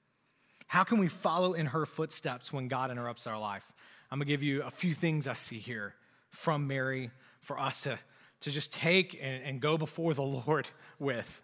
How 0.68 0.84
can 0.84 0.98
we 0.98 1.08
follow 1.08 1.54
in 1.54 1.68
her 1.68 1.86
footsteps 1.86 2.52
when 2.52 2.68
God 2.68 2.92
interrupts 2.92 3.28
our 3.28 3.40
life? 3.40 3.72
I'm 4.12 4.20
going 4.20 4.28
to 4.28 4.34
give 4.34 4.44
you 4.44 4.64
a 4.64 4.72
few 4.72 4.94
things 4.94 5.28
I 5.28 5.34
see 5.34 5.60
here 5.60 5.96
from 6.30 6.68
Mary 6.68 7.12
for 7.42 7.60
us 7.60 7.82
to, 7.82 8.00
to 8.42 8.52
just 8.52 8.74
take 8.74 9.20
and, 9.22 9.44
and 9.44 9.62
go 9.62 9.78
before 9.78 10.14
the 10.14 10.22
Lord 10.48 10.70
with. 11.00 11.42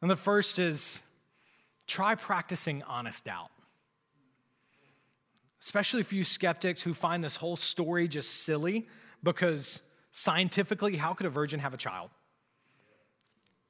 And 0.00 0.10
the 0.10 0.16
first 0.16 0.58
is 0.58 1.02
try 1.86 2.14
practicing 2.14 2.82
honest 2.84 3.24
doubt. 3.24 3.50
Especially 5.60 6.02
for 6.02 6.14
you 6.14 6.24
skeptics 6.24 6.82
who 6.82 6.94
find 6.94 7.22
this 7.22 7.36
whole 7.36 7.56
story 7.56 8.06
just 8.06 8.42
silly 8.42 8.86
because 9.22 9.82
scientifically, 10.12 10.96
how 10.96 11.14
could 11.14 11.26
a 11.26 11.30
virgin 11.30 11.60
have 11.60 11.74
a 11.74 11.76
child? 11.76 12.10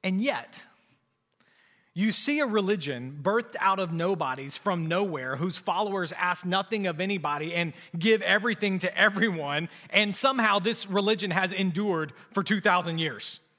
And 0.03 0.21
yet, 0.21 0.65
you 1.99 2.11
see 2.11 2.39
a 2.39 2.45
religion 2.45 3.19
birthed 3.21 3.55
out 3.59 3.77
of 3.77 3.91
nobodies 3.91 4.57
from 4.57 4.87
nowhere, 4.87 5.35
whose 5.35 5.57
followers 5.57 6.13
ask 6.13 6.45
nothing 6.45 6.87
of 6.87 6.99
anybody 6.99 7.53
and 7.53 7.73
give 7.97 8.21
everything 8.21 8.79
to 8.79 8.97
everyone, 8.97 9.67
and 9.89 10.15
somehow 10.15 10.59
this 10.59 10.87
religion 10.89 11.31
has 11.31 11.51
endured 11.51 12.13
for 12.31 12.43
2,000 12.43 12.99
years. 12.99 13.39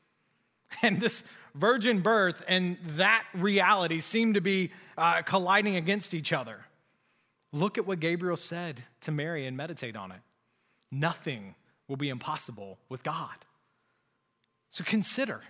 And 0.82 1.00
this 1.00 1.24
virgin 1.52 2.00
birth 2.00 2.44
and 2.46 2.78
that 2.96 3.24
reality 3.34 3.98
seem 3.98 4.34
to 4.34 4.40
be 4.40 4.70
uh, 4.96 5.22
colliding 5.22 5.74
against 5.74 6.14
each 6.14 6.32
other. 6.32 6.60
Look 7.52 7.76
at 7.76 7.88
what 7.88 7.98
Gabriel 7.98 8.36
said 8.36 8.84
to 9.00 9.10
Mary 9.10 9.46
and 9.46 9.56
meditate 9.56 9.96
on 9.96 10.12
it. 10.12 10.20
Nothing 10.92 11.56
will 11.88 11.96
be 11.96 12.08
impossible 12.08 12.78
with 12.88 13.02
God. 13.02 13.34
So 14.70 14.84
consider 14.84 15.40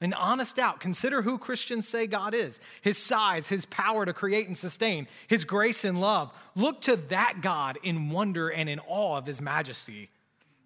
An 0.00 0.12
honest 0.12 0.56
doubt. 0.56 0.80
Consider 0.80 1.22
who 1.22 1.38
Christians 1.38 1.88
say 1.88 2.06
God 2.06 2.34
is 2.34 2.60
his 2.82 2.98
size, 2.98 3.48
his 3.48 3.64
power 3.66 4.04
to 4.04 4.12
create 4.12 4.48
and 4.48 4.58
sustain, 4.58 5.06
his 5.28 5.44
grace 5.44 5.84
and 5.84 6.00
love. 6.00 6.32
Look 6.54 6.82
to 6.82 6.96
that 6.96 7.40
God 7.40 7.78
in 7.82 8.10
wonder 8.10 8.48
and 8.48 8.68
in 8.68 8.80
awe 8.80 9.16
of 9.16 9.26
his 9.26 9.40
majesty 9.40 10.10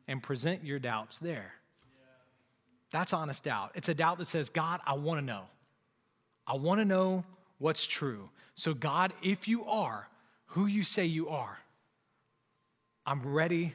and 0.08 0.22
present 0.22 0.64
your 0.64 0.78
doubts 0.78 1.18
there. 1.18 1.52
That's 2.90 3.12
honest 3.12 3.44
doubt. 3.44 3.72
It's 3.74 3.90
a 3.90 3.94
doubt 3.94 4.18
that 4.18 4.28
says, 4.28 4.48
God, 4.48 4.80
I 4.86 4.94
want 4.94 5.20
to 5.20 5.24
know. 5.24 5.42
I 6.46 6.56
want 6.56 6.80
to 6.80 6.86
know 6.86 7.24
what's 7.58 7.86
true. 7.86 8.30
So, 8.54 8.72
God, 8.72 9.12
if 9.22 9.46
you 9.46 9.66
are 9.66 10.08
who 10.46 10.66
you 10.66 10.82
say 10.82 11.04
you 11.04 11.28
are, 11.28 11.58
I'm 13.04 13.22
ready 13.22 13.74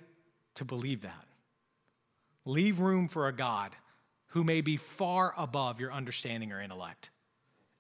to 0.55 0.65
believe 0.65 1.01
that. 1.01 1.25
Leave 2.45 2.79
room 2.79 3.07
for 3.07 3.27
a 3.27 3.33
God 3.33 3.71
who 4.33 4.43
may 4.43 4.61
be 4.61 4.77
far 4.77 5.31
above 5.37 5.79
your 5.79 5.93
understanding 5.93 6.51
or 6.51 6.59
intellect. 6.59 7.11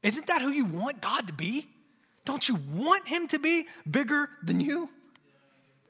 Isn't 0.03 0.27
that 0.27 0.41
who 0.41 0.49
you 0.49 0.65
want 0.65 1.01
God 1.01 1.25
to 1.25 1.33
be? 1.33 1.67
Don't 2.25 2.47
you 2.47 2.59
want 2.71 3.07
him 3.07 3.27
to 3.29 3.39
be 3.39 3.65
bigger 3.89 4.29
than 4.43 4.59
you? 4.59 4.89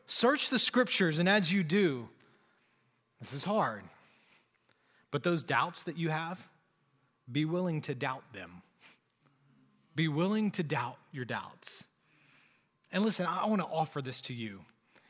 Search 0.07 0.49
the 0.49 0.59
scriptures, 0.59 1.19
and 1.19 1.27
as 1.27 1.51
you 1.51 1.63
do, 1.63 2.07
this 3.19 3.33
is 3.33 3.43
hard. 3.43 3.83
But 5.11 5.23
those 5.23 5.43
doubts 5.43 5.83
that 5.83 5.97
you 5.97 6.09
have, 6.09 6.47
be 7.29 7.43
willing 7.43 7.81
to 7.81 7.93
doubt 7.93 8.23
them. 8.33 8.61
Be 9.95 10.07
willing 10.07 10.49
to 10.51 10.63
doubt 10.63 10.97
your 11.11 11.25
doubts. 11.25 11.85
And 12.89 13.03
listen, 13.03 13.25
I 13.25 13.47
want 13.47 13.61
to 13.61 13.67
offer 13.67 14.01
this 14.01 14.21
to 14.21 14.33
you. 14.33 14.61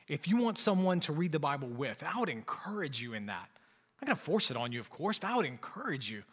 If 0.07 0.27
you 0.27 0.37
want 0.37 0.57
someone 0.57 0.99
to 1.01 1.13
read 1.13 1.31
the 1.31 1.39
Bible 1.39 1.67
with, 1.67 2.03
I 2.03 2.19
would 2.19 2.29
encourage 2.29 3.01
you 3.01 3.13
in 3.13 3.27
that. 3.27 3.49
I'm 4.03 4.07
not 4.07 4.15
going 4.15 4.17
to 4.17 4.31
force 4.31 4.51
it 4.51 4.57
on 4.57 4.73
you, 4.73 4.81
of 4.81 4.89
course, 4.89 5.17
but 5.17 5.29
I 5.29 5.37
would 5.37 5.45
encourage 5.45 6.09
you. 6.09 6.23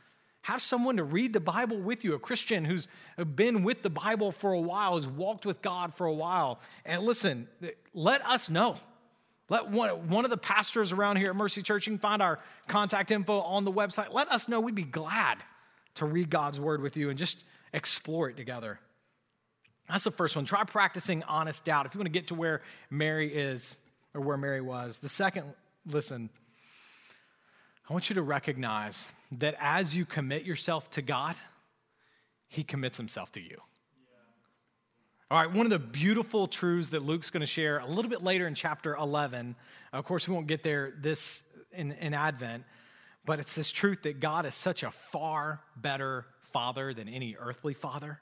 Have 0.42 0.61
someone 0.61 0.96
to 0.96 1.04
read 1.04 1.33
the 1.33 1.40
Bible 1.40 1.78
with 1.78 2.02
you, 2.02 2.14
a 2.14 2.18
Christian 2.18 2.64
who's 2.64 2.88
been 3.37 3.62
with 3.62 3.83
the 3.83 3.90
Bible 3.90 4.33
for 4.33 4.52
a 4.52 4.61
while, 4.61 4.96
has 4.96 5.06
walked 5.06 5.46
with 5.46 5.62
God 5.62 5.94
for 5.94 6.06
a 6.06 6.12
while. 6.12 6.59
And 6.85 7.04
listen, 7.04 7.46
let 7.94 8.26
us 8.26 8.50
know. 8.50 8.76
Let 9.48 9.68
one, 9.68 10.09
one 10.09 10.24
of 10.24 10.33
the 10.33 10.37
pastors 10.37 10.92
around 10.92 11.18
here 11.18 11.28
at 11.28 11.37
Mercy 11.37 11.62
Church, 11.62 11.87
you 11.87 11.92
can 11.92 12.00
find 12.00 12.20
our 12.20 12.40
contact 12.66 13.12
info 13.12 13.38
on 13.38 13.64
the 13.64 13.70
website. 13.70 14.12
Let 14.12 14.33
us 14.33 14.48
know. 14.48 14.61
We'd 14.61 14.74
be 14.74 14.83
glad 14.83 15.38
to 15.96 16.06
read 16.06 16.28
God's 16.28 16.59
word 16.59 16.83
with 16.83 16.96
you 16.96 17.09
and 17.09 17.18
just 17.18 17.44
explore 17.72 18.28
it 18.28 18.37
together. 18.37 18.80
That's 19.88 20.04
the 20.04 20.11
first 20.11 20.35
one. 20.35 20.44
Try 20.44 20.64
practicing 20.64 21.22
honest 21.24 21.64
doubt 21.64 21.87
if 21.87 21.94
you 21.94 21.98
want 21.98 22.06
to 22.06 22.12
get 22.12 22.28
to 22.28 22.35
where 22.35 22.62
Mary 22.90 23.33
is 23.33 23.78
or 24.14 24.22
where 24.22 24.37
Mary 24.37 24.61
was. 24.61 24.98
The 24.98 25.09
second, 25.09 25.52
listen, 25.87 26.30
I 27.90 27.92
want 27.92 28.09
you 28.09 28.14
to 28.14 28.22
recognize 28.22 29.12
that 29.33 29.57
as 29.59 29.96
you 29.96 30.07
commit 30.07 30.44
yourself 30.44 30.88
to 30.92 31.03
God, 31.03 31.35
He 32.46 32.62
commits 32.62 32.96
Himself 32.96 33.33
to 33.33 33.40
you. 33.40 33.59
All 35.29 35.42
right, 35.42 35.53
one 35.53 35.66
of 35.66 35.70
the 35.70 35.81
beautiful 35.81 36.46
truths 36.46 36.90
that 36.90 37.03
Luke's 37.03 37.31
going 37.31 37.40
to 37.40 37.48
share 37.48 37.79
a 37.81 37.87
little 37.87 38.09
bit 38.09 38.22
later 38.22 38.46
in 38.46 38.55
chapter 38.55 38.94
11. 38.94 39.57
Of 39.92 40.05
course, 40.05 40.29
we 40.29 40.35
won't 40.35 40.46
get 40.46 40.62
there 40.62 40.92
this 41.00 41.42
in, 41.72 41.90
in 41.90 42.14
Advent, 42.14 42.62
but 43.24 43.40
it's 43.40 43.57
this 43.57 43.72
truth 43.72 44.03
that 44.03 44.20
God 44.20 44.46
is 44.46 44.55
such 44.55 44.85
a 44.85 44.92
far 44.92 45.59
better 45.76 46.26
father 46.42 46.94
than 46.94 47.09
any 47.09 47.37
earthly 47.40 47.74
father. 47.74 48.20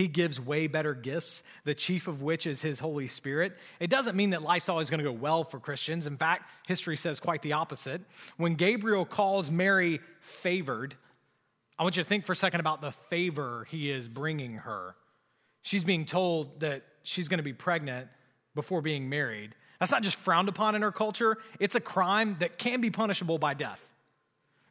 He 0.00 0.08
gives 0.08 0.40
way 0.40 0.66
better 0.66 0.94
gifts, 0.94 1.42
the 1.64 1.74
chief 1.74 2.08
of 2.08 2.22
which 2.22 2.46
is 2.46 2.62
His 2.62 2.78
Holy 2.78 3.06
Spirit. 3.06 3.54
It 3.80 3.90
doesn't 3.90 4.16
mean 4.16 4.30
that 4.30 4.40
life's 4.40 4.70
always 4.70 4.88
going 4.88 5.00
to 5.00 5.04
go 5.04 5.12
well 5.12 5.44
for 5.44 5.60
Christians. 5.60 6.06
In 6.06 6.16
fact, 6.16 6.44
history 6.66 6.96
says 6.96 7.20
quite 7.20 7.42
the 7.42 7.52
opposite. 7.52 8.00
When 8.38 8.54
Gabriel 8.54 9.04
calls 9.04 9.50
Mary 9.50 10.00
favored, 10.22 10.94
I 11.78 11.82
want 11.82 11.98
you 11.98 12.02
to 12.02 12.08
think 12.08 12.24
for 12.24 12.32
a 12.32 12.36
second 12.36 12.60
about 12.60 12.80
the 12.80 12.92
favor 12.92 13.66
he 13.70 13.90
is 13.90 14.08
bringing 14.08 14.54
her. 14.54 14.94
She's 15.60 15.84
being 15.84 16.06
told 16.06 16.60
that 16.60 16.82
she's 17.02 17.28
going 17.28 17.36
to 17.36 17.44
be 17.44 17.52
pregnant 17.52 18.08
before 18.54 18.80
being 18.80 19.10
married. 19.10 19.54
That's 19.80 19.92
not 19.92 20.02
just 20.02 20.16
frowned 20.16 20.48
upon 20.48 20.74
in 20.76 20.80
her 20.80 20.92
culture, 20.92 21.36
it's 21.58 21.74
a 21.74 21.80
crime 21.80 22.38
that 22.40 22.56
can 22.56 22.80
be 22.80 22.88
punishable 22.88 23.36
by 23.36 23.52
death. 23.52 23.86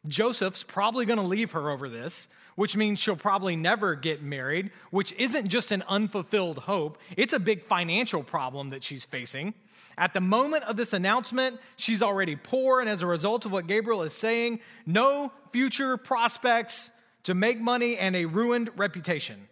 Joseph's 0.08 0.64
probably 0.64 1.04
going 1.04 1.20
to 1.20 1.24
leave 1.24 1.52
her 1.52 1.70
over 1.70 1.88
this, 1.88 2.26
which 2.60 2.76
means 2.76 2.98
she'll 2.98 3.16
probably 3.16 3.56
never 3.56 3.94
get 3.94 4.20
married, 4.22 4.70
which 4.90 5.12
isn't 5.14 5.48
just 5.48 5.72
an 5.72 5.82
unfulfilled 5.88 6.58
hope, 6.58 6.98
it's 7.16 7.32
a 7.32 7.40
big 7.40 7.64
financial 7.64 8.22
problem 8.22 8.70
that 8.70 8.82
she's 8.82 9.04
facing. 9.04 9.54
At 9.96 10.12
the 10.12 10.20
moment 10.20 10.64
of 10.64 10.76
this 10.76 10.92
announcement, 10.92 11.58
she's 11.76 12.02
already 12.02 12.36
poor, 12.36 12.80
and 12.80 12.88
as 12.88 13.00
a 13.00 13.06
result 13.06 13.46
of 13.46 13.52
what 13.52 13.66
Gabriel 13.66 14.02
is 14.02 14.12
saying, 14.12 14.60
no 14.84 15.32
future 15.52 15.96
prospects 15.96 16.90
to 17.22 17.34
make 17.34 17.58
money 17.58 17.96
and 17.96 18.14
a 18.14 18.26
ruined 18.26 18.70
reputation 18.76 19.48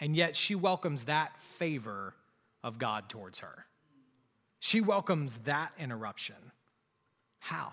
and 0.00 0.14
yet 0.14 0.36
she 0.36 0.54
welcomes 0.54 1.04
that 1.04 1.38
favor 1.38 2.14
of 2.62 2.78
God 2.78 3.08
towards 3.08 3.40
her. 3.40 3.66
She 4.60 4.80
welcomes 4.80 5.38
that 5.38 5.72
interruption. 5.78 6.36
How? 7.40 7.72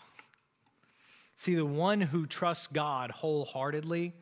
See, 1.36 1.56
the 1.56 1.66
one 1.66 2.02
who 2.02 2.26
trusts 2.26 2.68
God 2.68 3.12
wholeheartedly 3.12 4.14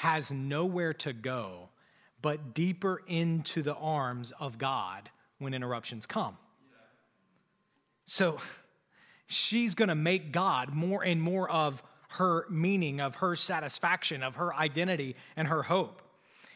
has 0.00 0.30
nowhere 0.30 0.94
to 0.94 1.12
go 1.12 1.68
but 2.22 2.54
deeper 2.54 3.02
into 3.06 3.62
the 3.62 3.74
arms 3.74 4.32
of 4.40 4.56
God 4.56 5.10
when 5.38 5.52
interruptions 5.52 6.06
come. 6.06 6.38
So 8.06 8.38
she's 9.26 9.74
going 9.74 9.90
to 9.90 9.94
make 9.94 10.32
God 10.32 10.72
more 10.72 11.04
and 11.04 11.20
more 11.20 11.50
of 11.50 11.82
her 12.12 12.46
meaning, 12.48 13.02
of 13.02 13.16
her 13.16 13.36
satisfaction, 13.36 14.22
of 14.22 14.36
her 14.36 14.54
identity, 14.54 15.16
and 15.36 15.48
her 15.48 15.64
hope. 15.64 16.00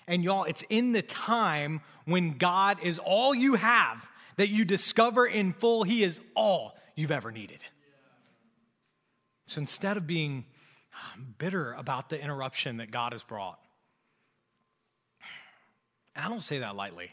And 0.07 0.25
y'all, 0.25 0.45
it's 0.45 0.65
in 0.71 0.93
the 0.93 1.03
time 1.03 1.83
when 2.07 2.39
God 2.39 2.79
is 2.83 2.99
all 2.99 3.35
you 3.35 3.57
have 3.57 4.11
that 4.37 4.49
you 4.49 4.65
discover 4.65 5.27
in 5.27 5.53
full 5.53 5.83
He 5.83 6.03
is 6.03 6.19
all 6.35 6.79
you've 6.95 7.13
ever 7.13 7.31
needed. 7.31 7.63
So 9.45 9.61
instead 9.61 9.99
of 9.99 10.07
being 10.07 10.47
bitter 11.39 11.73
about 11.73 12.09
the 12.09 12.21
interruption 12.21 12.79
that 12.79 12.91
God 12.91 13.13
has 13.13 13.23
brought, 13.23 13.59
and 16.15 16.25
I 16.25 16.29
don't 16.29 16.41
say 16.41 16.59
that 16.59 16.77
lightly. 16.77 17.11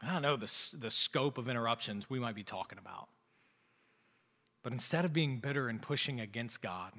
I 0.00 0.12
don't 0.12 0.22
know 0.22 0.36
the, 0.36 0.76
the 0.78 0.90
scope 0.90 1.38
of 1.38 1.48
interruptions 1.48 2.08
we 2.08 2.20
might 2.20 2.34
be 2.34 2.44
talking 2.44 2.78
about. 2.78 3.08
But 4.62 4.72
instead 4.72 5.04
of 5.04 5.12
being 5.12 5.38
bitter 5.38 5.68
and 5.68 5.80
pushing 5.80 6.20
against 6.20 6.62
God, 6.62 6.92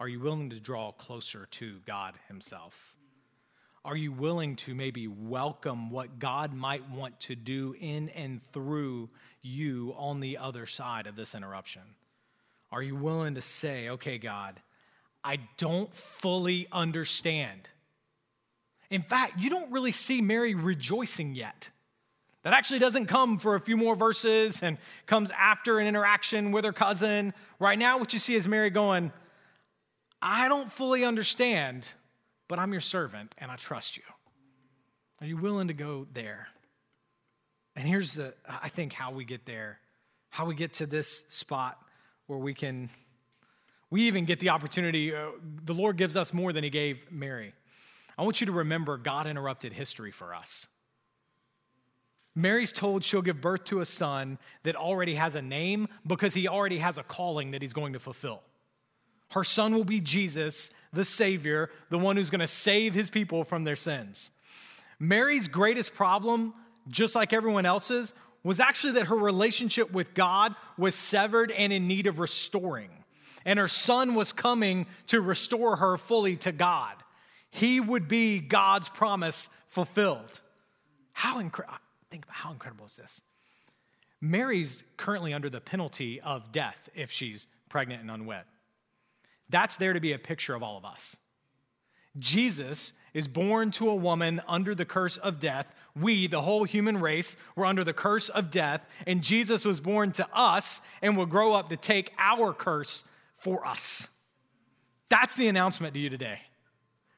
are 0.00 0.08
you 0.08 0.20
willing 0.20 0.50
to 0.50 0.60
draw 0.60 0.92
closer 0.92 1.46
to 1.52 1.80
God 1.86 2.14
Himself? 2.28 2.96
Are 3.84 3.96
you 3.96 4.12
willing 4.12 4.56
to 4.56 4.74
maybe 4.74 5.06
welcome 5.06 5.90
what 5.90 6.18
God 6.18 6.54
might 6.54 6.88
want 6.90 7.20
to 7.20 7.34
do 7.34 7.74
in 7.78 8.08
and 8.10 8.42
through 8.42 9.10
you 9.42 9.94
on 9.98 10.20
the 10.20 10.38
other 10.38 10.64
side 10.64 11.06
of 11.06 11.16
this 11.16 11.34
interruption? 11.34 11.82
Are 12.72 12.82
you 12.82 12.96
willing 12.96 13.34
to 13.34 13.42
say, 13.42 13.90
okay, 13.90 14.16
God, 14.16 14.60
I 15.24 15.38
don't 15.56 15.92
fully 15.94 16.66
understand? 16.70 17.68
In 18.90 19.02
fact, 19.02 19.38
you 19.38 19.48
don't 19.50 19.72
really 19.72 19.92
see 19.92 20.20
Mary 20.20 20.54
rejoicing 20.54 21.34
yet. 21.34 21.70
That 22.42 22.52
actually 22.52 22.78
doesn't 22.80 23.06
come 23.06 23.38
for 23.38 23.54
a 23.54 23.60
few 23.60 23.78
more 23.78 23.96
verses 23.96 24.62
and 24.62 24.76
comes 25.06 25.30
after 25.30 25.78
an 25.78 25.86
interaction 25.86 26.52
with 26.52 26.66
her 26.66 26.74
cousin. 26.74 27.32
Right 27.58 27.78
now, 27.78 27.98
what 27.98 28.12
you 28.12 28.18
see 28.18 28.34
is 28.34 28.46
Mary 28.46 28.68
going, 28.68 29.12
I 30.20 30.48
don't 30.48 30.70
fully 30.70 31.04
understand, 31.04 31.90
but 32.46 32.58
I'm 32.58 32.72
your 32.72 32.82
servant 32.82 33.34
and 33.38 33.50
I 33.50 33.56
trust 33.56 33.96
you. 33.96 34.02
Are 35.22 35.26
you 35.26 35.38
willing 35.38 35.68
to 35.68 35.74
go 35.74 36.06
there? 36.12 36.48
And 37.76 37.88
here's 37.88 38.12
the, 38.12 38.34
I 38.46 38.68
think, 38.68 38.92
how 38.92 39.10
we 39.10 39.24
get 39.24 39.46
there, 39.46 39.80
how 40.28 40.44
we 40.44 40.54
get 40.54 40.74
to 40.74 40.86
this 40.86 41.24
spot 41.28 41.78
where 42.26 42.38
we 42.38 42.52
can, 42.52 42.90
we 43.94 44.08
even 44.08 44.24
get 44.24 44.40
the 44.40 44.48
opportunity. 44.48 45.14
Uh, 45.14 45.26
the 45.64 45.72
Lord 45.72 45.96
gives 45.96 46.16
us 46.16 46.34
more 46.34 46.52
than 46.52 46.64
He 46.64 46.70
gave 46.70 47.12
Mary. 47.12 47.52
I 48.18 48.24
want 48.24 48.40
you 48.40 48.46
to 48.48 48.52
remember 48.52 48.96
God 48.96 49.28
interrupted 49.28 49.72
history 49.72 50.10
for 50.10 50.34
us. 50.34 50.66
Mary's 52.34 52.72
told 52.72 53.04
she'll 53.04 53.22
give 53.22 53.40
birth 53.40 53.62
to 53.66 53.78
a 53.78 53.84
son 53.84 54.38
that 54.64 54.74
already 54.74 55.14
has 55.14 55.36
a 55.36 55.42
name 55.42 55.86
because 56.04 56.34
he 56.34 56.48
already 56.48 56.78
has 56.78 56.98
a 56.98 57.04
calling 57.04 57.52
that 57.52 57.62
he's 57.62 57.72
going 57.72 57.92
to 57.92 58.00
fulfill. 58.00 58.42
Her 59.30 59.44
son 59.44 59.72
will 59.72 59.84
be 59.84 60.00
Jesus, 60.00 60.72
the 60.92 61.04
Savior, 61.04 61.70
the 61.90 61.98
one 61.98 62.16
who's 62.16 62.30
going 62.30 62.40
to 62.40 62.48
save 62.48 62.94
his 62.94 63.10
people 63.10 63.44
from 63.44 63.62
their 63.62 63.76
sins. 63.76 64.32
Mary's 64.98 65.46
greatest 65.46 65.94
problem, 65.94 66.52
just 66.88 67.14
like 67.14 67.32
everyone 67.32 67.64
else's, 67.64 68.12
was 68.42 68.58
actually 68.58 68.94
that 68.94 69.06
her 69.06 69.16
relationship 69.16 69.92
with 69.92 70.14
God 70.14 70.56
was 70.76 70.96
severed 70.96 71.52
and 71.52 71.72
in 71.72 71.86
need 71.86 72.08
of 72.08 72.18
restoring. 72.18 72.90
And 73.44 73.58
her 73.58 73.68
son 73.68 74.14
was 74.14 74.32
coming 74.32 74.86
to 75.08 75.20
restore 75.20 75.76
her 75.76 75.96
fully 75.96 76.36
to 76.38 76.52
God. 76.52 76.94
He 77.50 77.78
would 77.80 78.08
be 78.08 78.40
God's 78.40 78.88
promise 78.88 79.48
fulfilled. 79.66 80.40
How 81.12 81.38
incredible, 81.38 81.78
think 82.10 82.24
about 82.24 82.34
how 82.36 82.52
incredible 82.52 82.86
is 82.86 82.96
this? 82.96 83.22
Mary's 84.20 84.82
currently 84.96 85.32
under 85.32 85.50
the 85.50 85.60
penalty 85.60 86.20
of 86.20 86.50
death 86.50 86.88
if 86.94 87.10
she's 87.10 87.46
pregnant 87.68 88.00
and 88.00 88.10
unwed. 88.10 88.44
That's 89.50 89.76
there 89.76 89.92
to 89.92 90.00
be 90.00 90.12
a 90.12 90.18
picture 90.18 90.54
of 90.54 90.62
all 90.62 90.76
of 90.76 90.84
us. 90.84 91.18
Jesus 92.18 92.92
is 93.12 93.28
born 93.28 93.70
to 93.72 93.90
a 93.90 93.94
woman 93.94 94.40
under 94.48 94.74
the 94.74 94.84
curse 94.84 95.16
of 95.16 95.38
death. 95.38 95.74
We, 95.94 96.26
the 96.26 96.42
whole 96.42 96.64
human 96.64 96.98
race, 96.98 97.36
were 97.54 97.66
under 97.66 97.84
the 97.84 97.92
curse 97.92 98.28
of 98.28 98.50
death, 98.50 98.88
and 99.06 99.22
Jesus 99.22 99.64
was 99.64 99.80
born 99.80 100.12
to 100.12 100.28
us 100.32 100.80
and 101.02 101.16
will 101.16 101.26
grow 101.26 101.52
up 101.52 101.68
to 101.68 101.76
take 101.76 102.12
our 102.18 102.52
curse 102.52 103.04
for 103.44 103.66
us. 103.66 104.08
That's 105.10 105.34
the 105.34 105.48
announcement 105.48 105.92
to 105.92 106.00
you 106.00 106.08
today. 106.08 106.40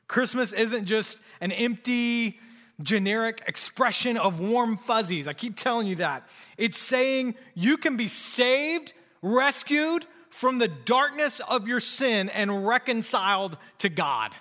Christmas 0.08 0.52
isn't 0.52 0.84
just 0.84 1.20
an 1.40 1.52
empty, 1.52 2.40
generic 2.82 3.42
expression 3.46 4.18
of 4.18 4.40
warm 4.40 4.76
fuzzies. 4.76 5.28
I 5.28 5.34
keep 5.34 5.54
telling 5.54 5.86
you 5.86 5.94
that. 5.96 6.28
It's 6.58 6.78
saying 6.78 7.36
you 7.54 7.76
can 7.76 7.96
be 7.96 8.08
saved, 8.08 8.92
rescued 9.22 10.04
from 10.30 10.58
the 10.58 10.66
darkness 10.66 11.40
of 11.48 11.68
your 11.68 11.80
sin, 11.80 12.28
and 12.28 12.66
reconciled 12.66 13.56
to 13.78 13.88
God. 13.88 14.32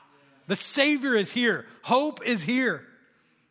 The 0.48 0.56
Savior 0.56 1.16
is 1.16 1.34
here, 1.34 1.68
hope 1.84 2.26
is 2.26 2.42
here. 2.42 2.84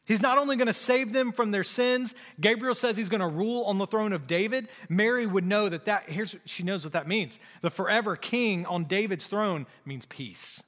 He's 0.06 0.20
not 0.20 0.36
only 0.36 0.56
going 0.56 0.66
to 0.66 0.74
save 0.74 1.12
them 1.12 1.32
from 1.32 1.50
their 1.50 1.64
sins, 1.64 2.14
Gabriel 2.38 2.74
says 2.74 2.96
he's 2.96 3.08
going 3.08 3.22
to 3.22 3.26
rule 3.26 3.64
on 3.64 3.78
the 3.78 3.86
throne 3.86 4.12
of 4.12 4.26
David. 4.26 4.68
Mary 4.88 5.26
would 5.26 5.46
know 5.46 5.68
that 5.68 5.86
that 5.86 6.10
here's 6.10 6.36
she 6.44 6.62
knows 6.62 6.84
what 6.84 6.92
that 6.92 7.08
means. 7.08 7.38
The 7.62 7.70
forever 7.70 8.14
king 8.14 8.66
on 8.66 8.84
David's 8.84 9.26
throne 9.26 9.66
means 9.86 10.04
peace. 10.04 10.62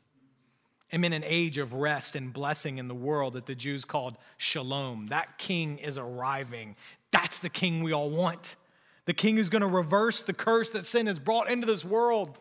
I'm 0.92 1.04
in 1.04 1.12
an 1.12 1.24
age 1.26 1.58
of 1.58 1.74
rest 1.74 2.16
and 2.16 2.32
blessing 2.32 2.78
in 2.78 2.88
the 2.88 2.94
world 2.94 3.34
that 3.34 3.46
the 3.46 3.54
Jews 3.54 3.84
called 3.84 4.16
shalom. 4.38 5.08
That 5.08 5.36
king 5.36 5.78
is 5.78 5.98
arriving. 5.98 6.76
That's 7.10 7.38
the 7.38 7.50
king 7.50 7.82
we 7.82 7.92
all 7.92 8.08
want. 8.08 8.56
The 9.04 9.12
king 9.12 9.36
who's 9.36 9.48
going 9.48 9.62
to 9.62 9.68
reverse 9.68 10.22
the 10.22 10.32
curse 10.32 10.70
that 10.70 10.86
sin 10.86 11.06
has 11.06 11.18
brought 11.18 11.50
into 11.50 11.66
this 11.66 11.84
world. 11.84 12.38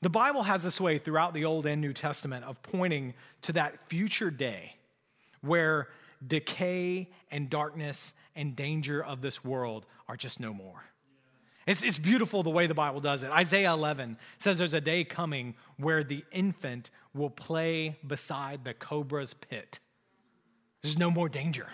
The 0.00 0.10
Bible 0.10 0.44
has 0.44 0.62
this 0.62 0.80
way 0.80 0.98
throughout 0.98 1.34
the 1.34 1.44
Old 1.44 1.66
and 1.66 1.80
New 1.80 1.92
Testament 1.92 2.44
of 2.44 2.62
pointing 2.62 3.14
to 3.42 3.52
that 3.52 3.88
future 3.88 4.30
day 4.30 4.74
where 5.40 5.88
decay 6.26 7.10
and 7.30 7.48
darkness 7.48 8.14
and 8.34 8.56
danger 8.56 9.02
of 9.02 9.20
this 9.20 9.44
world 9.44 9.86
are 10.08 10.16
just 10.16 10.40
no 10.40 10.52
more. 10.52 10.84
It's, 11.66 11.82
it's 11.82 11.98
beautiful 11.98 12.42
the 12.42 12.50
way 12.50 12.66
the 12.66 12.74
Bible 12.74 13.00
does 13.00 13.22
it. 13.22 13.30
Isaiah 13.30 13.72
11 13.72 14.16
says 14.38 14.56
there's 14.56 14.72
a 14.72 14.80
day 14.80 15.04
coming 15.04 15.54
where 15.76 16.02
the 16.02 16.24
infant 16.32 16.90
will 17.12 17.28
play 17.28 17.98
beside 18.06 18.64
the 18.64 18.72
cobra's 18.72 19.34
pit. 19.34 19.78
There's 20.82 20.98
no 20.98 21.10
more 21.10 21.28
danger. 21.28 21.66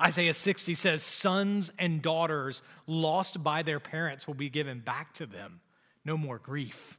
Isaiah 0.00 0.34
60 0.34 0.74
says, 0.74 1.02
Sons 1.02 1.70
and 1.78 2.02
daughters 2.02 2.60
lost 2.86 3.42
by 3.42 3.62
their 3.62 3.80
parents 3.80 4.26
will 4.26 4.34
be 4.34 4.50
given 4.50 4.80
back 4.80 5.14
to 5.14 5.24
them. 5.26 5.60
No 6.04 6.18
more 6.18 6.38
grief. 6.38 6.98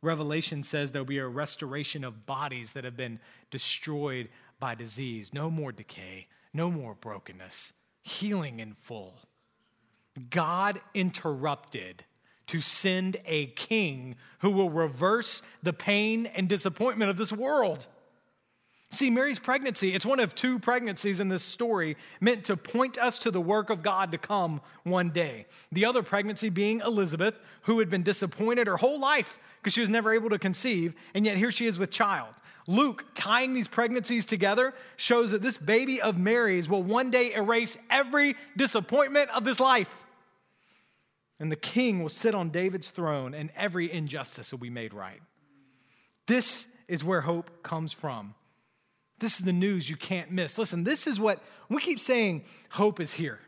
Revelation 0.00 0.62
says 0.62 0.92
there'll 0.92 1.04
be 1.04 1.18
a 1.18 1.26
restoration 1.26 2.04
of 2.04 2.26
bodies 2.26 2.72
that 2.72 2.84
have 2.84 2.96
been 2.96 3.20
destroyed 3.50 4.28
by 4.58 4.74
disease. 4.74 5.32
No 5.32 5.50
more 5.50 5.72
decay, 5.72 6.26
no 6.52 6.70
more 6.70 6.94
brokenness, 6.94 7.72
healing 8.02 8.60
in 8.60 8.74
full. 8.74 9.20
God 10.30 10.80
interrupted 10.92 12.04
to 12.46 12.60
send 12.60 13.16
a 13.26 13.46
king 13.46 14.16
who 14.40 14.50
will 14.50 14.70
reverse 14.70 15.42
the 15.62 15.72
pain 15.72 16.26
and 16.26 16.48
disappointment 16.48 17.10
of 17.10 17.16
this 17.16 17.32
world. 17.32 17.88
See, 18.90 19.10
Mary's 19.10 19.40
pregnancy, 19.40 19.92
it's 19.92 20.06
one 20.06 20.20
of 20.20 20.36
two 20.36 20.60
pregnancies 20.60 21.18
in 21.18 21.28
this 21.28 21.42
story 21.42 21.96
meant 22.20 22.44
to 22.44 22.56
point 22.56 22.96
us 22.96 23.18
to 23.20 23.32
the 23.32 23.40
work 23.40 23.68
of 23.68 23.82
God 23.82 24.12
to 24.12 24.18
come 24.18 24.60
one 24.84 25.10
day. 25.10 25.46
The 25.72 25.84
other 25.84 26.04
pregnancy 26.04 26.48
being 26.48 26.80
Elizabeth, 26.80 27.34
who 27.62 27.80
had 27.80 27.90
been 27.90 28.04
disappointed 28.04 28.68
her 28.68 28.76
whole 28.76 29.00
life 29.00 29.40
because 29.58 29.72
she 29.72 29.80
was 29.80 29.90
never 29.90 30.12
able 30.12 30.30
to 30.30 30.38
conceive, 30.38 30.94
and 31.12 31.26
yet 31.26 31.38
here 31.38 31.50
she 31.50 31.66
is 31.66 31.76
with 31.76 31.90
child. 31.90 32.34
Luke, 32.66 33.04
tying 33.14 33.52
these 33.52 33.68
pregnancies 33.68 34.24
together, 34.24 34.74
shows 34.96 35.30
that 35.32 35.42
this 35.42 35.58
baby 35.58 36.00
of 36.00 36.16
Mary's 36.16 36.68
will 36.68 36.82
one 36.82 37.10
day 37.10 37.34
erase 37.34 37.76
every 37.90 38.36
disappointment 38.56 39.30
of 39.30 39.44
this 39.44 39.60
life. 39.60 40.06
And 41.38 41.52
the 41.52 41.56
king 41.56 42.02
will 42.02 42.08
sit 42.08 42.34
on 42.34 42.50
David's 42.50 42.90
throne, 42.90 43.34
and 43.34 43.50
every 43.56 43.92
injustice 43.92 44.50
will 44.50 44.60
be 44.60 44.70
made 44.70 44.94
right. 44.94 45.20
This 46.26 46.66
is 46.88 47.04
where 47.04 47.20
hope 47.20 47.62
comes 47.62 47.92
from. 47.92 48.34
This 49.18 49.38
is 49.38 49.44
the 49.44 49.52
news 49.52 49.88
you 49.88 49.96
can't 49.96 50.30
miss. 50.30 50.58
Listen, 50.58 50.84
this 50.84 51.06
is 51.06 51.20
what 51.20 51.42
we 51.68 51.80
keep 51.80 52.00
saying 52.00 52.44
hope 52.70 53.00
is 53.00 53.12
here. 53.12 53.38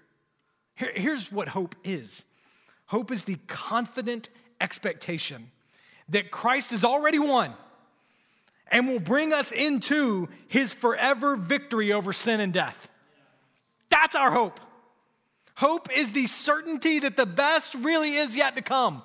here. 0.75 0.93
Here's 0.95 1.33
what 1.33 1.49
hope 1.49 1.75
is 1.85 2.25
hope 2.87 3.11
is 3.11 3.25
the 3.25 3.39
confident 3.47 4.29
expectation 4.61 5.51
that 6.09 6.31
Christ 6.31 6.71
has 6.71 6.85
already 6.85 7.19
won 7.19 7.55
and 8.69 8.89
will 8.89 9.01
bring 9.01 9.33
us 9.33 9.53
into 9.53 10.29
his 10.49 10.75
forever 10.75 11.37
victory 11.37 11.93
over 11.93 12.13
sin 12.13 12.41
and 12.41 12.53
death. 12.53 12.91
That's 13.89 14.15
our 14.15 14.31
hope. 14.31 14.61
Hope 15.57 15.89
is 15.97 16.13
the 16.13 16.27
certainty 16.27 16.99
that 16.99 17.17
the 17.17 17.27
best 17.27 17.75
really 17.75 18.17
is 18.17 18.37
yet 18.37 18.57
to 18.57 18.63
come. 18.63 19.03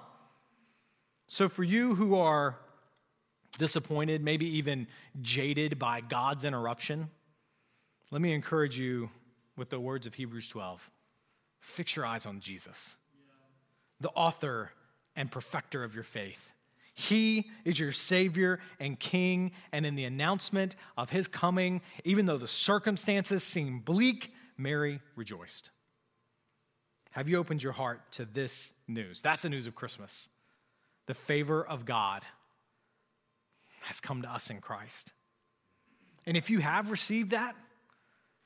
So, 1.28 1.48
for 1.48 1.64
you 1.64 1.96
who 1.96 2.16
are 2.16 2.58
disappointed, 3.58 4.22
maybe 4.22 4.58
even 4.58 4.88
jaded 5.22 5.80
by 5.80 6.02
God's 6.02 6.44
interruption, 6.44 7.10
let 8.10 8.22
me 8.22 8.34
encourage 8.34 8.78
you 8.78 9.10
with 9.56 9.70
the 9.70 9.80
words 9.80 10.08
of 10.08 10.16
Hebrews 10.16 10.50
12. 10.50 10.92
Fix 11.62 11.96
your 11.96 12.06
eyes 12.06 12.26
on 12.26 12.42
Jesus, 12.42 12.98
the 14.02 14.10
author 14.10 14.72
and 15.16 15.32
perfecter 15.32 15.84
of 15.84 15.96
your 15.96 16.04
faith. 16.04 16.50
He 16.94 17.50
is 17.64 17.80
your 17.80 17.92
Savior 17.92 18.60
and 18.80 19.00
King, 19.00 19.52
and 19.72 19.86
in 19.86 19.96
the 19.96 20.06
announcement 20.06 20.76
of 20.98 21.10
His 21.10 21.28
coming, 21.28 21.82
even 22.04 22.26
though 22.26 22.38
the 22.38 22.48
circumstances 22.48 23.44
seem 23.44 23.80
bleak, 23.80 24.34
Mary 24.58 25.00
rejoiced. 25.16 25.72
Have 27.12 27.28
you 27.28 27.38
opened 27.38 27.62
your 27.62 27.74
heart 27.74 28.12
to 28.14 28.26
this 28.26 28.74
news? 28.88 29.22
That's 29.22 29.42
the 29.42 29.50
news 29.50 29.68
of 29.68 29.76
Christmas. 29.76 30.30
The 31.08 31.14
favor 31.14 31.66
of 31.66 31.86
God 31.86 32.24
has 33.82 34.00
come 34.00 34.22
to 34.22 34.30
us 34.30 34.50
in 34.50 34.62
Christ. 34.62 35.14
And 36.26 36.38
if 36.38 36.50
you 36.50 36.60
have 36.60 36.92
received 36.92 37.32
that, 37.32 37.56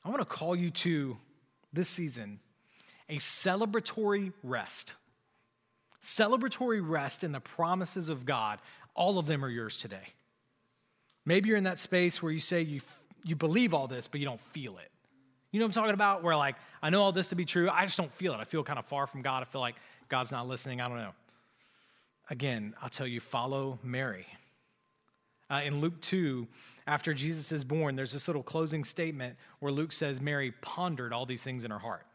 I 0.04 0.08
want 0.08 0.20
to 0.20 0.24
call 0.24 0.56
you 0.56 0.70
to 0.70 1.16
this 1.72 1.88
season 1.88 2.40
a 3.08 3.18
celebratory 3.18 4.32
rest. 4.42 4.94
Celebratory 6.06 6.80
rest 6.80 7.24
in 7.24 7.32
the 7.32 7.40
promises 7.40 8.10
of 8.10 8.24
God. 8.24 8.60
All 8.94 9.18
of 9.18 9.26
them 9.26 9.44
are 9.44 9.48
yours 9.48 9.76
today. 9.76 10.14
Maybe 11.24 11.48
you're 11.48 11.58
in 11.58 11.64
that 11.64 11.80
space 11.80 12.22
where 12.22 12.30
you 12.30 12.38
say 12.38 12.62
you, 12.62 12.80
you 13.24 13.34
believe 13.34 13.74
all 13.74 13.88
this, 13.88 14.06
but 14.06 14.20
you 14.20 14.24
don't 14.24 14.40
feel 14.40 14.78
it. 14.78 14.88
You 15.50 15.58
know 15.58 15.66
what 15.66 15.76
I'm 15.76 15.82
talking 15.82 15.94
about? 15.94 16.22
Where, 16.22 16.36
like, 16.36 16.54
I 16.80 16.90
know 16.90 17.02
all 17.02 17.10
this 17.10 17.26
to 17.28 17.34
be 17.34 17.44
true, 17.44 17.68
I 17.68 17.84
just 17.84 17.96
don't 17.96 18.12
feel 18.12 18.32
it. 18.34 18.36
I 18.36 18.44
feel 18.44 18.62
kind 18.62 18.78
of 18.78 18.84
far 18.86 19.08
from 19.08 19.20
God. 19.20 19.42
I 19.42 19.46
feel 19.46 19.60
like 19.60 19.74
God's 20.08 20.30
not 20.30 20.46
listening. 20.46 20.80
I 20.80 20.88
don't 20.88 20.98
know. 20.98 21.14
Again, 22.30 22.74
I'll 22.80 22.88
tell 22.88 23.08
you, 23.08 23.18
follow 23.18 23.80
Mary. 23.82 24.28
Uh, 25.50 25.62
in 25.64 25.80
Luke 25.80 26.00
2, 26.02 26.46
after 26.86 27.14
Jesus 27.14 27.50
is 27.50 27.64
born, 27.64 27.96
there's 27.96 28.12
this 28.12 28.28
little 28.28 28.44
closing 28.44 28.84
statement 28.84 29.36
where 29.58 29.72
Luke 29.72 29.90
says 29.90 30.20
Mary 30.20 30.52
pondered 30.60 31.12
all 31.12 31.26
these 31.26 31.42
things 31.42 31.64
in 31.64 31.72
her 31.72 31.80
heart. 31.80 32.06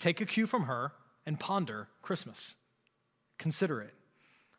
Take 0.00 0.20
a 0.20 0.26
cue 0.26 0.48
from 0.48 0.64
her 0.64 0.90
and 1.24 1.38
ponder 1.38 1.86
Christmas. 2.02 2.56
Consider 3.42 3.80
it. 3.80 3.92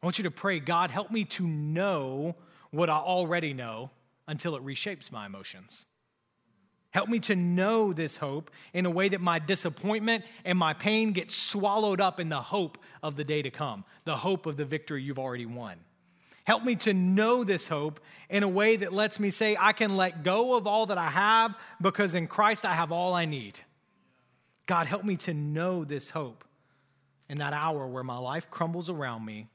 I 0.01 0.05
want 0.05 0.17
you 0.17 0.25
to 0.25 0.31
pray, 0.31 0.59
God, 0.59 0.91
help 0.91 1.09
me 1.09 1.23
to 1.23 1.47
know 1.47 2.35
what 2.69 2.89
I 2.89 2.97
already 2.97 3.53
know 3.53 3.91
until 4.27 4.57
it 4.57 4.65
reshapes 4.65 5.09
my 5.09 5.25
emotions. 5.25 5.85
Help 6.91 7.07
me 7.07 7.19
to 7.19 7.35
know 7.35 7.93
this 7.93 8.17
hope 8.17 8.51
in 8.73 8.85
a 8.85 8.89
way 8.89 9.07
that 9.07 9.21
my 9.21 9.39
disappointment 9.39 10.25
and 10.43 10.57
my 10.59 10.73
pain 10.73 11.13
get 11.13 11.31
swallowed 11.31 12.01
up 12.01 12.19
in 12.19 12.27
the 12.27 12.41
hope 12.41 12.77
of 13.01 13.15
the 13.15 13.23
day 13.23 13.41
to 13.41 13.49
come, 13.49 13.85
the 14.03 14.17
hope 14.17 14.47
of 14.47 14.57
the 14.57 14.65
victory 14.65 15.01
you've 15.01 15.17
already 15.17 15.45
won. 15.45 15.77
Help 16.43 16.65
me 16.65 16.75
to 16.75 16.93
know 16.93 17.45
this 17.45 17.69
hope 17.69 18.01
in 18.29 18.43
a 18.43 18.49
way 18.49 18.75
that 18.75 18.91
lets 18.91 19.17
me 19.17 19.29
say, 19.29 19.55
I 19.57 19.71
can 19.71 19.95
let 19.95 20.25
go 20.25 20.57
of 20.57 20.67
all 20.67 20.87
that 20.87 20.97
I 20.97 21.07
have 21.07 21.55
because 21.81 22.15
in 22.15 22.27
Christ 22.27 22.65
I 22.65 22.73
have 22.73 22.91
all 22.91 23.13
I 23.13 23.23
need. 23.23 23.61
God, 24.67 24.87
help 24.87 25.05
me 25.05 25.15
to 25.17 25.33
know 25.33 25.85
this 25.85 26.09
hope 26.09 26.43
in 27.33 27.39
that 27.39 27.51
hour 27.51 27.87
where 27.87 28.03
my 28.03 28.19
life 28.19 28.51
crumbles 28.51 28.91
around 28.91 29.25
me 29.25 29.47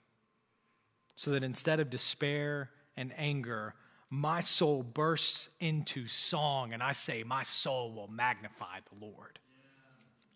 so 1.15 1.31
that 1.31 1.45
instead 1.45 1.79
of 1.79 1.89
despair 1.89 2.71
and 2.97 3.13
anger, 3.17 3.73
my 4.11 4.41
soul 4.41 4.83
bursts 4.83 5.49
into 5.61 6.09
song 6.09 6.73
and 6.73 6.83
I 6.83 6.91
say, 6.91 7.23
My 7.23 7.45
soul 7.45 7.93
will 7.93 8.09
magnify 8.09 8.81
the 8.91 9.07
Lord. 9.07 9.39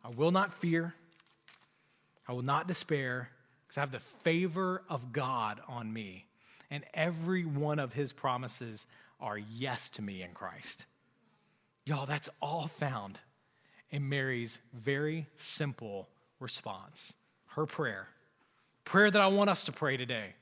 I 0.05 0.11
will 0.11 0.31
not 0.31 0.53
fear, 0.53 0.95
I 2.29 2.33
will 2.33 2.43
not 2.43 2.69
despair 2.69 3.31
because 3.67 3.77
I 3.77 3.81
have 3.81 3.91
the 3.91 3.99
favor 3.99 4.85
of 4.89 5.13
God 5.13 5.61
on 5.67 5.93
me 5.93 6.27
and 6.71 6.85
every 6.95 7.45
one 7.45 7.81
of 7.81 7.93
his 7.93 8.13
promises 8.13 8.87
are 9.19 9.37
yes 9.37 9.91
to 9.91 10.03
me 10.03 10.23
in 10.23 10.31
Christ. 10.31 10.87
Y'all, 11.87 12.07
that's 12.07 12.29
all 12.41 12.69
found 12.69 13.19
in 13.91 14.09
Mary's 14.09 14.61
very 14.73 15.27
simple 15.35 16.09
response. 16.39 17.17
Her 17.55 17.67
prayer, 17.67 18.09
prayer 18.85 19.11
that 19.11 19.21
I 19.21 19.27
want 19.27 19.51
us 19.51 19.65
to 19.65 19.73
pray 19.73 19.97
today 19.97 20.35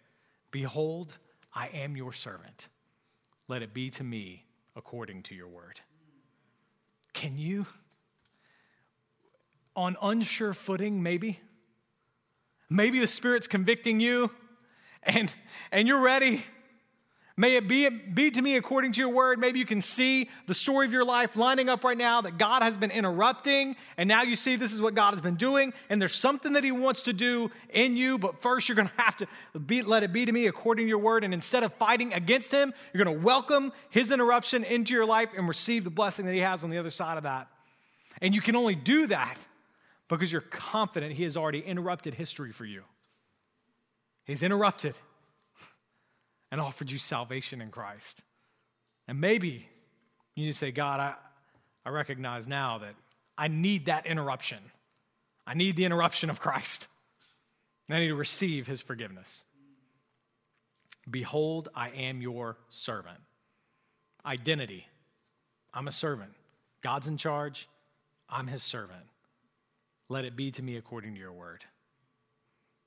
Behold, 0.51 1.16
I 1.55 1.68
am 1.68 1.96
your 1.96 2.12
servant. 2.12 2.68
let 3.49 3.62
it 3.62 3.75
be 3.75 3.90
to 3.90 4.05
me 4.05 4.44
according 4.77 5.25
to 5.25 5.35
your 5.35 5.49
word. 5.49 5.81
Can 7.12 7.37
you, 7.37 7.66
on 9.75 9.96
unsure 10.01 10.53
footing, 10.53 11.03
maybe? 11.03 11.40
Maybe 12.68 13.01
the 13.01 13.09
Spirit's 13.09 13.49
convicting 13.49 13.99
you 13.99 14.31
and, 15.03 15.35
and 15.73 15.88
you're 15.88 16.01
ready 16.01 16.44
May 17.40 17.57
it 17.57 17.66
be, 17.66 17.88
be 17.88 18.31
to 18.33 18.42
me 18.42 18.57
according 18.57 18.92
to 18.92 19.00
your 19.00 19.09
word. 19.09 19.38
Maybe 19.38 19.59
you 19.59 19.64
can 19.64 19.81
see 19.81 20.29
the 20.46 20.53
story 20.53 20.85
of 20.85 20.92
your 20.92 21.07
life 21.07 21.37
lining 21.37 21.70
up 21.70 21.85
right 21.85 21.96
now 21.96 22.20
that 22.20 22.37
God 22.37 22.62
has 22.62 22.76
been 22.76 22.90
interrupting, 22.90 23.76
and 23.96 24.07
now 24.07 24.20
you 24.20 24.37
see 24.37 24.57
this 24.57 24.74
is 24.74 24.83
what 24.83 24.94
God 24.94 25.12
has 25.12 25.22
been 25.22 25.37
doing, 25.37 25.72
and 25.88 26.03
there's 26.03 26.14
something 26.14 26.53
that 26.53 26.64
He 26.64 26.70
wants 26.70 27.00
to 27.05 27.14
do 27.14 27.50
in 27.70 27.96
you, 27.96 28.18
but 28.18 28.42
first 28.42 28.68
you're 28.68 28.76
going 28.76 28.88
to 28.94 29.03
have 29.03 29.16
to 29.16 29.26
be, 29.59 29.81
let 29.81 30.03
it 30.03 30.12
be 30.12 30.26
to 30.26 30.33
me 30.33 30.48
according 30.48 30.85
to 30.85 30.88
your 30.90 30.98
word. 30.98 31.24
And 31.24 31.33
instead 31.33 31.62
of 31.62 31.72
fighting 31.72 32.12
against 32.12 32.53
Him, 32.53 32.74
you're 32.92 33.03
going 33.03 33.16
to 33.16 33.24
welcome 33.24 33.72
His 33.88 34.12
interruption 34.12 34.62
into 34.62 34.92
your 34.92 35.07
life 35.07 35.31
and 35.35 35.48
receive 35.48 35.85
the 35.85 35.90
blessing 35.90 36.26
that 36.26 36.35
He 36.35 36.40
has 36.40 36.62
on 36.62 36.68
the 36.68 36.76
other 36.76 36.90
side 36.90 37.16
of 37.16 37.22
that. 37.22 37.48
And 38.20 38.35
you 38.35 38.42
can 38.42 38.55
only 38.55 38.74
do 38.74 39.07
that 39.07 39.38
because 40.09 40.31
you're 40.31 40.42
confident 40.42 41.14
He 41.14 41.22
has 41.22 41.38
already 41.38 41.61
interrupted 41.61 42.12
history 42.12 42.53
for 42.53 42.66
you. 42.66 42.83
He's 44.26 44.42
interrupted 44.42 44.94
and 46.51 46.61
offered 46.61 46.91
you 46.91 46.99
salvation 46.99 47.61
in 47.61 47.69
Christ. 47.69 48.23
And 49.09 49.21
maybe 49.21 49.69
you 50.35 50.47
just 50.47 50.59
say, 50.59 50.71
God, 50.71 51.01
I, 51.01 51.15
I 51.85 51.91
recognize 51.91 52.47
now 52.47 52.79
that 52.79 52.95
I 53.37 53.49
need 53.49 53.87
that 53.87 54.07
interruption. 54.07 54.59
I 55.47 55.55
need 55.55 55.77
the 55.77 55.85
interruption 55.85 56.31
of 56.31 56.41
Christ. 56.41 56.89
I 57.89 57.99
need 57.99 58.09
to 58.09 58.15
receive 58.15 58.67
his 58.67 58.81
forgiveness. 58.81 59.45
Behold, 61.11 61.69
I 61.75 61.91
am 61.91 62.21
your 62.21 62.57
servant. 62.69 63.19
Identity 64.25 64.87
I'm 65.73 65.89
a 65.89 65.93
servant. 65.93 66.33
God's 66.83 67.07
in 67.07 67.17
charge. 67.17 67.69
I'm 68.29 68.47
his 68.47 68.63
servant. 68.63 69.05
Let 70.09 70.25
it 70.25 70.37
be 70.37 70.51
to 70.53 70.63
me 70.63 70.77
according 70.77 71.15
to 71.15 71.21
your 71.21 71.33
word. 71.33 71.65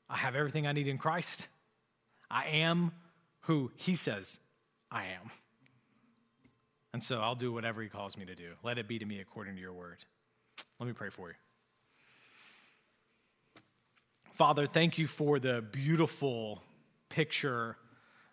I 0.09 0.17
have 0.17 0.35
everything 0.35 0.67
I 0.67 0.73
need 0.73 0.87
in 0.87 0.97
Christ. 0.97 1.47
I 2.29 2.45
am 2.45 2.91
who 3.43 3.71
he 3.75 3.95
says 3.95 4.39
I 4.91 5.05
am. 5.05 5.31
And 6.93 7.03
so 7.03 7.19
I'll 7.19 7.35
do 7.35 7.51
whatever 7.51 7.81
he 7.81 7.89
calls 7.89 8.17
me 8.17 8.25
to 8.25 8.35
do. 8.35 8.51
Let 8.63 8.77
it 8.77 8.87
be 8.87 8.99
to 8.99 9.05
me 9.05 9.19
according 9.19 9.55
to 9.55 9.61
your 9.61 9.73
word. 9.73 9.97
Let 10.79 10.87
me 10.87 10.93
pray 10.93 11.09
for 11.09 11.29
you. 11.29 11.35
Father, 14.31 14.65
thank 14.65 14.97
you 14.97 15.07
for 15.07 15.39
the 15.39 15.61
beautiful 15.61 16.61
picture, 17.09 17.77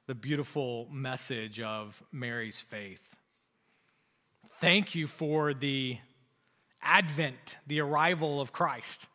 the 0.06 0.14
beautiful 0.14 0.88
message 0.90 1.60
of 1.60 2.02
Mary's 2.12 2.60
faith. 2.60 3.02
Thank 4.60 4.94
you 4.94 5.06
for 5.06 5.54
the 5.54 5.98
advent, 6.82 7.56
the 7.66 7.80
arrival 7.80 8.40
of 8.40 8.52
Christ. 8.52 9.08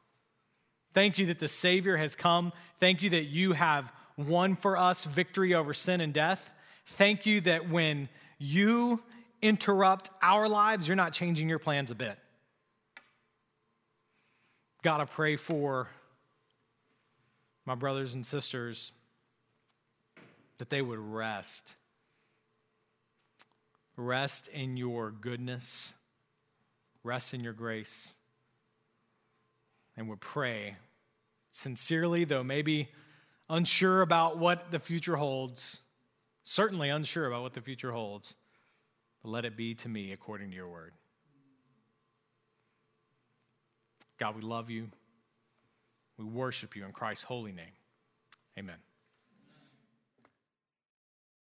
Thank 0.93 1.17
you 1.17 1.27
that 1.27 1.39
the 1.39 1.47
Savior 1.47 1.97
has 1.97 2.15
come. 2.15 2.53
Thank 2.79 3.03
you 3.03 3.09
that 3.11 3.25
you 3.25 3.53
have 3.53 3.91
won 4.17 4.55
for 4.55 4.77
us 4.77 5.05
victory 5.05 5.53
over 5.53 5.73
sin 5.73 6.01
and 6.01 6.13
death. 6.13 6.53
Thank 6.87 7.25
you 7.25 7.41
that 7.41 7.69
when 7.69 8.09
you 8.37 9.01
interrupt 9.41 10.09
our 10.21 10.47
lives, 10.47 10.87
you're 10.87 10.95
not 10.95 11.13
changing 11.13 11.49
your 11.49 11.59
plans 11.59 11.91
a 11.91 11.95
bit. 11.95 12.17
God, 14.81 15.01
I 15.01 15.05
pray 15.05 15.35
for 15.35 15.87
my 17.65 17.75
brothers 17.75 18.13
and 18.13 18.25
sisters 18.25 18.91
that 20.57 20.69
they 20.69 20.81
would 20.81 20.99
rest. 20.99 21.75
Rest 23.97 24.47
in 24.49 24.77
your 24.77 25.09
goodness, 25.09 25.93
rest 27.03 27.33
in 27.33 27.43
your 27.43 27.53
grace, 27.53 28.15
and 29.97 30.09
would 30.09 30.19
pray 30.19 30.75
sincerely, 31.51 32.25
though 32.25 32.43
maybe 32.43 32.89
unsure 33.49 34.01
about 34.01 34.37
what 34.37 34.71
the 34.71 34.79
future 34.79 35.15
holds, 35.15 35.81
certainly 36.43 36.89
unsure 36.89 37.27
about 37.27 37.41
what 37.41 37.53
the 37.53 37.61
future 37.61 37.91
holds, 37.91 38.35
but 39.21 39.29
let 39.29 39.45
it 39.45 39.55
be 39.55 39.73
to 39.75 39.89
me 39.89 40.11
according 40.11 40.49
to 40.49 40.55
your 40.55 40.67
word. 40.67 40.93
God, 44.19 44.35
we 44.35 44.41
love 44.41 44.69
you. 44.69 44.89
We 46.17 46.25
worship 46.25 46.75
you 46.75 46.85
in 46.85 46.91
Christ's 46.91 47.23
holy 47.23 47.51
name. 47.51 47.73
Amen. 48.57 48.77